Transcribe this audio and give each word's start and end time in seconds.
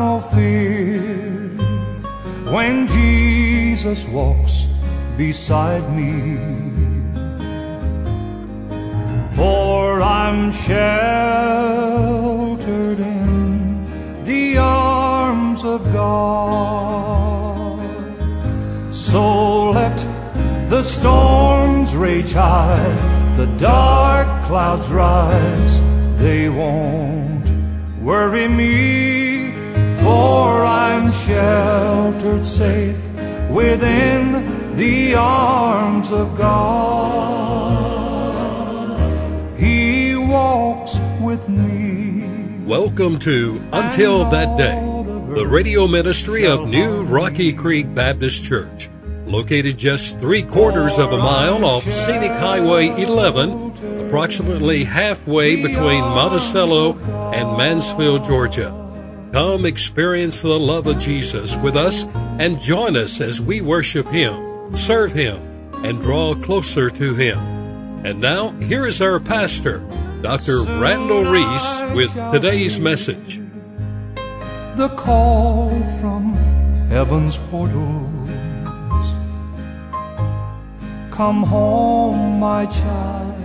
no 0.00 0.20
fear 0.34 1.00
when 2.54 2.74
Jesus 2.88 4.00
walks 4.08 4.54
beside 5.18 5.86
me. 5.98 6.14
For 9.36 10.00
I'm 10.00 10.40
sheltered 10.50 10.80
in 12.98 14.24
the 14.30 14.46
arms 14.58 15.60
of 15.74 15.80
God. 15.92 17.80
So 19.08 19.24
let 19.80 19.98
the 20.74 20.82
storms 20.82 21.88
rage 21.94 22.32
high, 22.32 22.92
the 23.40 23.48
dark 23.72 24.28
clouds 24.48 24.88
rise, 24.90 25.74
they 26.24 26.48
won't 26.48 27.46
worry 28.08 28.48
me, 28.48 29.09
for 30.10 30.64
I'm 30.64 31.12
sheltered 31.12 32.44
safe 32.44 32.98
within 33.48 34.74
the 34.74 35.14
arms 35.14 36.10
of 36.10 36.36
God. 36.36 36.50
He 39.56 40.16
walks 40.16 40.98
with 41.20 41.48
me. 41.48 42.24
Welcome 42.64 43.20
to 43.20 43.62
Until 43.72 44.28
That 44.30 44.58
Day, 44.58 44.74
the 45.32 45.46
radio 45.46 45.86
ministry 45.86 46.44
of 46.44 46.66
New 46.66 47.02
Rocky 47.02 47.52
Creek 47.52 47.94
Baptist 47.94 48.42
Church, 48.42 48.88
located 49.26 49.78
just 49.78 50.18
three 50.18 50.42
quarters 50.42 50.98
of 50.98 51.12
a 51.12 51.18
mile 51.18 51.64
off 51.64 51.84
Scenic 51.84 52.32
Highway 52.32 52.88
11, 53.00 54.08
approximately 54.08 54.82
halfway 54.82 55.54
between 55.62 56.00
Monticello 56.00 56.98
and 57.32 57.56
Mansfield, 57.56 58.24
Georgia. 58.24 58.79
Come 59.32 59.64
experience 59.64 60.42
the 60.42 60.58
love 60.58 60.88
of 60.88 60.98
Jesus 60.98 61.56
with 61.56 61.76
us 61.76 62.04
and 62.40 62.60
join 62.60 62.96
us 62.96 63.20
as 63.20 63.40
we 63.40 63.60
worship 63.60 64.08
Him, 64.08 64.76
serve 64.76 65.12
Him, 65.12 65.40
and 65.84 66.00
draw 66.00 66.34
closer 66.34 66.90
to 66.90 67.14
Him. 67.14 67.38
And 68.04 68.20
now, 68.20 68.50
here 68.50 68.86
is 68.86 69.00
our 69.00 69.20
pastor, 69.20 69.78
Dr. 70.20 70.62
Randall 70.62 71.26
Reese, 71.26 71.80
with 71.94 72.12
today's 72.32 72.80
message. 72.80 73.40
The 74.74 74.92
call 74.96 75.70
from 76.00 76.34
heaven's 76.88 77.38
portals. 77.38 78.10
Come 81.12 81.44
home, 81.44 82.40
my 82.40 82.66
child. 82.66 83.36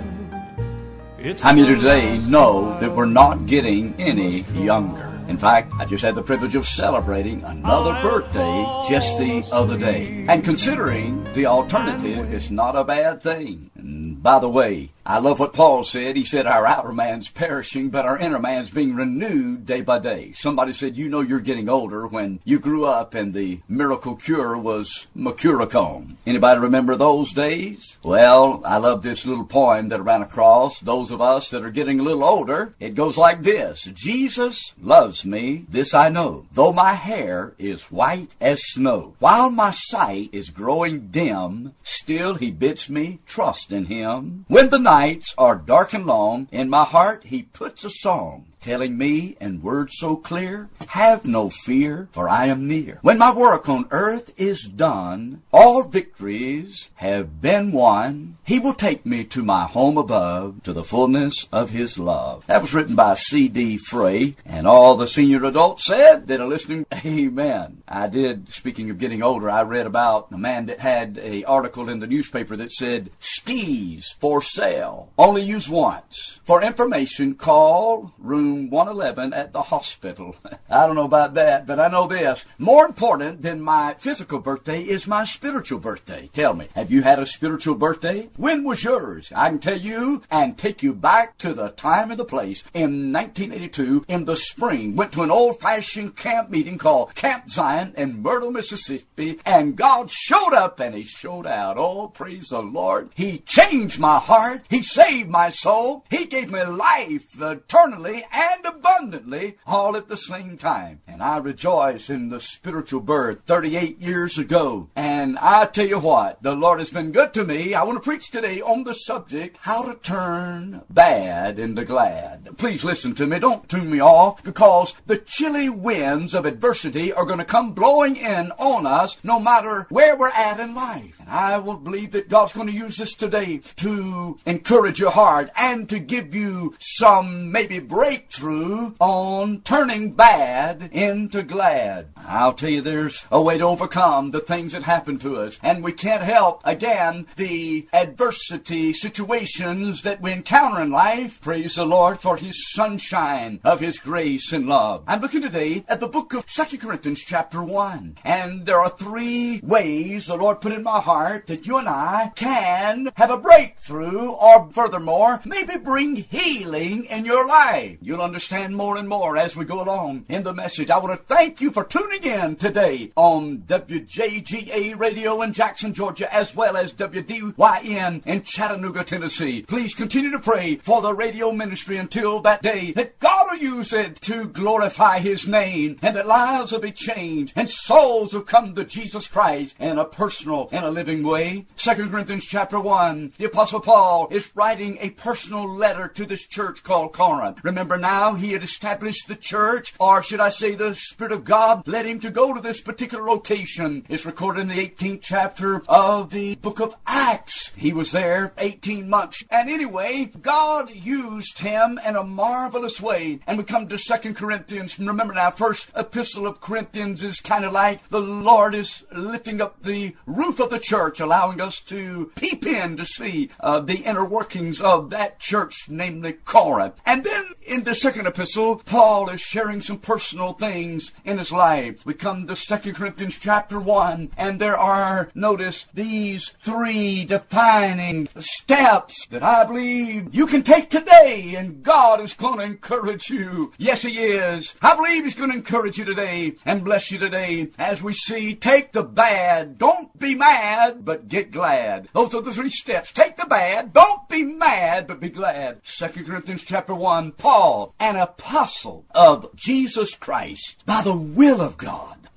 It's 1.19 1.43
How 1.43 1.53
many 1.53 1.75
today 1.75 2.17
know 2.27 2.79
that 2.79 2.91
we're 2.91 3.05
not 3.05 3.45
getting 3.45 3.93
any 3.99 4.41
younger? 4.63 5.04
In 5.27 5.37
fact, 5.37 5.73
I 5.79 5.85
just 5.85 6.03
had 6.03 6.13
the 6.13 6.21
privilege 6.21 6.53
of 6.53 6.67
celebrating 6.67 7.41
another 7.43 7.93
birthday 8.01 8.65
just 8.87 9.17
the 9.17 9.43
other 9.51 9.77
day. 9.77 10.25
And 10.29 10.43
considering 10.43 11.23
the 11.33 11.47
alternative 11.47 12.31
is 12.31 12.51
not 12.51 12.75
a 12.75 12.83
bad 12.83 13.23
thing. 13.23 13.71
And 13.85 14.23
by 14.23 14.39
the 14.39 14.49
way, 14.49 14.89
I 15.07 15.19
love 15.19 15.39
what 15.39 15.53
Paul 15.53 15.83
said. 15.83 16.15
He 16.15 16.25
said, 16.25 16.47
Our 16.47 16.65
outer 16.65 16.91
man's 16.91 17.29
perishing, 17.29 17.89
but 17.89 18.05
our 18.05 18.17
inner 18.17 18.39
man's 18.39 18.71
being 18.71 18.95
renewed 18.95 19.67
day 19.67 19.81
by 19.81 19.99
day. 19.99 20.31
Somebody 20.33 20.73
said, 20.73 20.97
You 20.97 21.07
know 21.07 21.21
you're 21.21 21.39
getting 21.39 21.69
older 21.69 22.07
when 22.07 22.39
you 22.43 22.57
grew 22.57 22.85
up 22.85 23.13
and 23.13 23.31
the 23.31 23.59
miracle 23.67 24.15
cure 24.15 24.57
was 24.57 25.05
Mercurochrome. 25.15 26.15
Anybody 26.25 26.59
remember 26.59 26.95
those 26.95 27.33
days? 27.33 27.99
Well, 28.01 28.63
I 28.65 28.77
love 28.77 29.03
this 29.03 29.27
little 29.27 29.45
poem 29.45 29.89
that 29.89 29.99
I 29.99 30.03
ran 30.03 30.23
across. 30.23 30.79
Those 30.79 31.11
of 31.11 31.21
us 31.21 31.51
that 31.51 31.63
are 31.63 31.69
getting 31.69 31.99
a 31.99 32.03
little 32.03 32.23
older, 32.23 32.73
it 32.79 32.95
goes 32.95 33.15
like 33.15 33.43
this 33.43 33.83
Jesus 33.83 34.73
loves 34.81 35.23
me, 35.23 35.67
this 35.69 35.93
I 35.93 36.09
know, 36.09 36.47
though 36.53 36.73
my 36.73 36.93
hair 36.93 37.53
is 37.59 37.91
white 37.91 38.33
as 38.41 38.65
snow. 38.65 39.13
While 39.19 39.51
my 39.51 39.69
sight 39.69 40.29
is 40.31 40.49
growing 40.49 41.09
dim, 41.09 41.75
still 41.83 42.33
he 42.33 42.49
bids 42.49 42.89
me 42.89 43.19
trust 43.27 43.71
in 43.75 43.85
him. 43.85 44.45
When 44.47 44.69
the 44.69 44.79
nights 44.79 45.35
are 45.37 45.55
dark 45.55 45.93
and 45.93 46.05
long, 46.05 46.47
in 46.51 46.69
my 46.69 46.85
heart 46.85 47.25
he 47.25 47.43
puts 47.43 47.83
a 47.83 47.89
song 47.91 48.45
telling 48.65 48.97
me 48.97 49.37
in 49.39 49.61
words 49.61 49.93
so 49.95 50.15
clear, 50.15 50.67
have 50.87 51.23
no 51.23 51.51
fear, 51.51 52.09
for 52.11 52.27
I 52.27 52.47
am 52.47 52.67
near. 52.67 52.97
When 53.03 53.19
my 53.19 53.31
work 53.31 53.69
on 53.69 53.87
earth 53.91 54.33
is 54.37 54.63
done, 54.63 55.43
all 55.53 55.83
victories 55.83 56.89
have 56.95 57.41
been 57.41 57.71
won, 57.71 58.37
he 58.43 58.57
will 58.57 58.73
take 58.73 59.05
me 59.05 59.23
to 59.25 59.43
my 59.43 59.65
home 59.65 59.99
above, 59.99 60.63
to 60.63 60.73
the 60.73 60.83
fullness 60.83 61.47
of 61.51 61.69
his 61.69 61.99
love. 61.99 62.47
That 62.47 62.63
was 62.63 62.73
written 62.73 62.95
by 62.95 63.13
C.D. 63.13 63.77
Frey, 63.77 64.35
and 64.47 64.65
all 64.65 64.95
the 64.95 65.07
senior 65.07 65.45
adults 65.45 65.85
said 65.85 66.25
that 66.25 66.41
are 66.41 66.47
listening, 66.47 66.87
amen. 67.05 67.83
I 67.87 68.07
did, 68.07 68.49
speaking 68.49 68.89
of 68.89 68.97
getting 68.97 69.21
older, 69.21 69.47
I 69.47 69.61
read 69.61 69.85
about 69.85 70.31
a 70.31 70.39
man 70.39 70.65
that 70.65 70.79
had 70.79 71.19
a 71.19 71.43
article 71.43 71.87
in 71.87 71.99
the 71.99 72.07
newspaper 72.07 72.55
that 72.55 72.71
said, 72.71 73.11
skis 73.19 74.15
for 74.19 74.41
sale, 74.41 75.11
only 75.19 75.43
use 75.43 75.69
once. 75.69 76.39
For 76.45 76.63
information, 76.63 77.35
call 77.35 78.11
room 78.17 78.54
111 78.63 79.33
at 79.33 79.53
the 79.53 79.61
hospital. 79.61 80.35
I 80.69 80.85
don't 80.85 80.95
know 80.95 81.05
about 81.05 81.33
that, 81.35 81.67
but 81.67 81.79
I 81.79 81.87
know 81.87 82.07
this. 82.07 82.45
More 82.57 82.85
important 82.85 83.41
than 83.41 83.61
my 83.61 83.95
physical 83.95 84.39
birthday 84.39 84.81
is 84.81 85.07
my 85.07 85.25
spiritual 85.25 85.79
birthday. 85.79 86.29
Tell 86.33 86.53
me, 86.53 86.67
have 86.75 86.91
you 86.91 87.03
had 87.03 87.19
a 87.19 87.25
spiritual 87.25 87.75
birthday? 87.75 88.29
When 88.37 88.63
was 88.63 88.83
yours? 88.83 89.31
I 89.35 89.49
can 89.49 89.59
tell 89.59 89.77
you 89.77 90.23
and 90.31 90.57
take 90.57 90.81
you 90.81 90.93
back 90.93 91.37
to 91.39 91.53
the 91.53 91.69
time 91.69 92.11
and 92.11 92.19
the 92.19 92.25
place. 92.25 92.63
In 92.73 93.11
1982, 93.11 94.05
in 94.07 94.25
the 94.25 94.37
spring, 94.37 94.95
went 94.95 95.11
to 95.13 95.23
an 95.23 95.31
old-fashioned 95.31 96.15
camp 96.15 96.49
meeting 96.49 96.77
called 96.77 97.13
Camp 97.15 97.49
Zion 97.49 97.93
in 97.97 98.21
Myrtle, 98.21 98.51
Mississippi, 98.51 99.39
and 99.45 99.75
God 99.75 100.09
showed 100.09 100.53
up 100.53 100.79
and 100.79 100.95
He 100.95 101.03
showed 101.03 101.47
out. 101.47 101.77
Oh, 101.77 102.07
praise 102.07 102.47
the 102.47 102.61
Lord. 102.61 103.09
He 103.13 103.39
changed 103.39 103.99
my 103.99 104.19
heart. 104.19 104.63
He 104.69 104.81
saved 104.81 105.29
my 105.29 105.49
soul. 105.49 106.05
He 106.09 106.25
gave 106.25 106.51
me 106.51 106.63
life 106.63 107.41
eternally 107.41 108.25
and 108.35 108.65
abundantly 108.65 109.57
all 109.65 109.95
at 109.95 110.09
the 110.09 110.17
same 110.17 110.57
time. 110.57 110.99
And 111.07 111.23
I 111.23 111.37
rejoice 111.37 112.09
in 112.09 112.29
the 112.29 112.41
spiritual 112.41 112.99
birth 112.99 113.43
38 113.45 114.01
years 114.01 114.37
ago. 114.37 114.89
And 114.95 115.39
I 115.39 115.65
tell 115.65 115.87
you 115.87 115.99
what, 115.99 116.43
the 116.43 116.53
Lord 116.53 116.79
has 116.79 116.89
been 116.89 117.13
good 117.13 117.33
to 117.35 117.45
me. 117.45 117.73
I 117.73 117.83
want 117.83 117.97
to 117.97 118.07
preach 118.07 118.29
today 118.29 118.61
on 118.61 118.83
the 118.83 118.93
subject, 118.93 119.57
how 119.61 119.83
to 119.83 119.95
turn 119.95 120.81
bad 120.89 121.59
into 121.59 121.85
glad. 121.85 122.57
Please 122.57 122.83
listen 122.83 123.15
to 123.15 123.25
me. 123.25 123.39
Don't 123.39 123.69
tune 123.69 123.89
me 123.89 124.01
off 124.01 124.43
because 124.43 124.93
the 125.05 125.17
chilly 125.17 125.69
winds 125.69 126.33
of 126.33 126.45
adversity 126.45 127.13
are 127.13 127.25
going 127.25 127.39
to 127.39 127.45
come 127.45 127.73
blowing 127.73 128.17
in 128.17 128.51
on 128.57 128.85
us 128.85 129.17
no 129.23 129.39
matter 129.39 129.87
where 129.89 130.17
we're 130.17 130.27
at 130.29 130.59
in 130.59 130.75
life. 130.75 131.19
And 131.19 131.29
I 131.29 131.57
will 131.57 131.77
believe 131.77 132.11
that 132.11 132.29
God's 132.29 132.53
going 132.53 132.67
to 132.67 132.73
use 132.73 132.97
this 132.97 133.13
today 133.13 133.61
to 133.77 134.37
encourage 134.45 134.99
your 134.99 135.11
heart 135.11 135.49
and 135.55 135.87
to 135.89 135.99
give 135.99 136.35
you 136.35 136.75
some 136.79 137.51
maybe 137.51 137.79
breakthrough 138.25 138.91
on 138.99 139.61
turning 139.61 140.11
bad 140.11 140.89
into 140.91 141.43
glad. 141.43 142.14
I'll 142.27 142.53
tell 142.53 142.69
you, 142.69 142.81
there's 142.81 143.25
a 143.31 143.41
way 143.41 143.57
to 143.57 143.63
overcome 143.63 144.31
the 144.31 144.39
things 144.39 144.71
that 144.73 144.83
happen 144.83 145.17
to 145.19 145.37
us. 145.37 145.59
And 145.61 145.83
we 145.83 145.91
can't 145.91 146.23
help, 146.23 146.61
again, 146.63 147.27
the 147.35 147.87
adversity 147.93 148.93
situations 148.93 150.01
that 150.01 150.21
we 150.21 150.31
encounter 150.31 150.81
in 150.81 150.91
life. 150.91 151.39
Praise 151.41 151.75
the 151.75 151.85
Lord 151.85 152.19
for 152.19 152.37
His 152.37 152.71
sunshine 152.71 153.59
of 153.63 153.79
His 153.79 153.99
grace 153.99 154.51
and 154.51 154.67
love. 154.67 155.03
I'm 155.07 155.21
looking 155.21 155.41
today 155.41 155.85
at 155.87 155.99
the 155.99 156.07
book 156.07 156.33
of 156.33 156.45
2 156.47 156.77
Corinthians 156.77 157.21
chapter 157.21 157.61
1. 157.61 158.17
And 158.23 158.65
there 158.65 158.79
are 158.79 158.89
three 158.89 159.59
ways 159.63 160.25
the 160.25 160.35
Lord 160.35 160.61
put 160.61 160.73
in 160.73 160.83
my 160.83 160.99
heart 160.99 161.47
that 161.47 161.67
you 161.67 161.77
and 161.77 161.87
I 161.87 162.31
can 162.35 163.11
have 163.15 163.29
a 163.29 163.37
breakthrough 163.37 164.31
or 164.31 164.69
furthermore, 164.73 165.41
maybe 165.45 165.77
bring 165.77 166.15
healing 166.15 167.05
in 167.05 167.25
your 167.25 167.47
life. 167.47 167.97
You'll 168.01 168.21
understand 168.21 168.75
more 168.75 168.97
and 168.97 169.07
more 169.07 169.37
as 169.37 169.55
we 169.55 169.65
go 169.65 169.81
along 169.81 170.25
in 170.29 170.43
the 170.43 170.53
message. 170.53 170.89
I 170.89 170.97
want 170.97 171.19
to 171.19 171.35
thank 171.35 171.61
you 171.61 171.71
for 171.71 171.83
tuning 171.83 172.14
tuning 172.15 172.39
in 172.39 172.55
today 172.55 173.11
on 173.15 173.59
WJGA 173.59 174.97
Radio 174.99 175.41
in 175.41 175.53
Jackson, 175.53 175.93
Georgia, 175.93 176.33
as 176.33 176.55
well 176.55 176.77
as 176.77 176.93
WDYN 176.93 178.25
in 178.25 178.43
Chattanooga, 178.43 179.03
Tennessee. 179.03 179.63
Please 179.63 179.93
continue 179.93 180.31
to 180.31 180.39
pray 180.39 180.75
for 180.75 181.01
the 181.01 181.13
radio 181.13 181.51
ministry 181.51 181.97
until 181.97 182.39
that 182.41 182.61
day 182.61 182.91
that 182.93 183.19
God 183.19 183.47
will 183.51 183.57
use 183.57 183.93
it 183.93 184.21
to 184.21 184.45
glorify 184.45 185.19
His 185.19 185.47
name 185.47 185.97
and 186.01 186.15
that 186.15 186.27
lives 186.27 186.71
will 186.71 186.79
be 186.79 186.91
changed 186.91 187.53
and 187.55 187.69
souls 187.69 188.33
will 188.33 188.41
come 188.41 188.75
to 188.75 188.85
Jesus 188.85 189.27
Christ 189.27 189.75
in 189.79 189.97
a 189.97 190.05
personal 190.05 190.69
and 190.71 190.85
a 190.85 190.91
living 190.91 191.23
way. 191.23 191.65
Second 191.75 192.11
Corinthians 192.11 192.45
chapter 192.45 192.79
1, 192.79 193.33
the 193.37 193.45
Apostle 193.45 193.79
Paul 193.79 194.27
is 194.31 194.51
writing 194.55 194.97
a 194.99 195.11
personal 195.11 195.67
letter 195.67 196.07
to 196.09 196.25
this 196.25 196.45
church 196.45 196.83
called 196.83 197.13
Corinth. 197.13 197.63
Remember 197.63 197.97
now, 197.97 198.33
he 198.35 198.53
had 198.53 198.63
established 198.63 199.27
the 199.27 199.35
church, 199.35 199.93
or 199.99 200.21
should 200.21 200.39
I 200.39 200.49
say 200.49 200.75
the 200.75 200.95
Spirit 200.95 201.33
of 201.33 201.43
God 201.43 201.87
led 201.87 202.04
him 202.05 202.19
to 202.19 202.29
go 202.29 202.53
to 202.53 202.61
this 202.61 202.81
particular 202.81 203.23
location. 203.23 204.05
It's 204.09 204.25
recorded 204.25 204.61
in 204.61 204.67
the 204.67 204.87
18th 204.87 205.21
chapter 205.21 205.81
of 205.87 206.29
the 206.29 206.55
book 206.55 206.79
of 206.79 206.95
Acts. 207.05 207.71
He 207.75 207.93
was 207.93 208.11
there 208.11 208.53
18 208.57 209.09
months. 209.09 209.43
And 209.49 209.69
anyway, 209.69 210.31
God 210.41 210.89
used 210.89 211.59
him 211.59 211.99
in 212.05 212.15
a 212.15 212.23
marvelous 212.23 213.01
way. 213.01 213.39
And 213.47 213.57
we 213.57 213.63
come 213.63 213.87
to 213.87 213.97
Second 213.97 214.35
Corinthians. 214.35 214.99
Remember 214.99 215.33
now, 215.33 215.51
first 215.51 215.89
epistle 215.95 216.47
of 216.47 216.61
Corinthians 216.61 217.23
is 217.23 217.39
kind 217.39 217.65
of 217.65 217.73
like 217.73 218.07
the 218.09 218.21
Lord 218.21 218.75
is 218.75 219.03
lifting 219.11 219.61
up 219.61 219.81
the 219.81 220.15
roof 220.25 220.59
of 220.59 220.69
the 220.69 220.79
church, 220.79 221.19
allowing 221.19 221.61
us 221.61 221.81
to 221.81 222.31
peep 222.35 222.65
in 222.65 222.97
to 222.97 223.05
see 223.05 223.49
uh, 223.59 223.79
the 223.79 223.97
inner 223.97 224.25
workings 224.25 224.81
of 224.81 225.09
that 225.09 225.39
church, 225.39 225.87
namely 225.89 226.33
Corinth. 226.33 226.95
And 227.05 227.23
then 227.23 227.45
in 227.65 227.83
the 227.83 227.95
second 227.95 228.27
epistle, 228.27 228.77
Paul 228.85 229.29
is 229.29 229.41
sharing 229.41 229.81
some 229.81 229.97
personal 229.97 230.53
things 230.53 231.11
in 231.23 231.37
his 231.37 231.51
life. 231.51 231.94
We 232.03 232.13
come 232.15 232.47
to 232.47 232.55
Second 232.55 232.95
Corinthians 232.95 233.37
chapter 233.39 233.79
1, 233.79 234.31
and 234.37 234.59
there 234.59 234.77
are, 234.77 235.29
notice, 235.35 235.87
these 235.93 236.53
three 236.61 237.25
defining 237.25 238.27
steps 238.39 239.27
that 239.27 239.43
I 239.43 239.63
believe 239.65 240.33
you 240.33 240.47
can 240.47 240.63
take 240.63 240.89
today, 240.89 241.55
and 241.55 241.83
God 241.83 242.21
is 242.21 242.33
going 242.33 242.57
to 242.57 242.65
encourage 242.65 243.29
you. 243.29 243.71
Yes, 243.77 244.01
He 244.01 244.17
is. 244.19 244.73
I 244.81 244.95
believe 244.95 245.23
He's 245.23 245.35
going 245.35 245.51
to 245.51 245.57
encourage 245.57 245.97
you 245.97 246.05
today 246.05 246.55
and 246.65 246.83
bless 246.83 247.11
you 247.11 247.19
today 247.19 247.69
as 247.77 248.01
we 248.01 248.13
see 248.13 248.55
take 248.55 248.91
the 248.91 249.03
bad. 249.03 249.77
Don't 249.77 250.17
be 250.19 250.35
mad, 250.35 251.05
but 251.05 251.29
get 251.29 251.51
glad. 251.51 252.09
Those 252.13 252.33
are 252.33 252.41
the 252.41 252.53
three 252.53 252.69
steps. 252.69 253.11
Take 253.11 253.37
the 253.37 253.45
bad. 253.45 253.93
Don't 253.93 254.27
be 254.27 254.43
mad, 254.43 255.07
but 255.07 255.19
be 255.19 255.29
glad. 255.29 255.79
Second 255.83 256.25
Corinthians 256.25 256.63
chapter 256.63 256.95
1, 256.95 257.33
Paul, 257.33 257.93
an 257.99 258.15
apostle 258.15 259.05
of 259.13 259.55
Jesus 259.55 260.15
Christ 260.15 260.83
by 260.85 261.01
the 261.01 261.15
will 261.15 261.61
of 261.61 261.77
God 261.77 261.84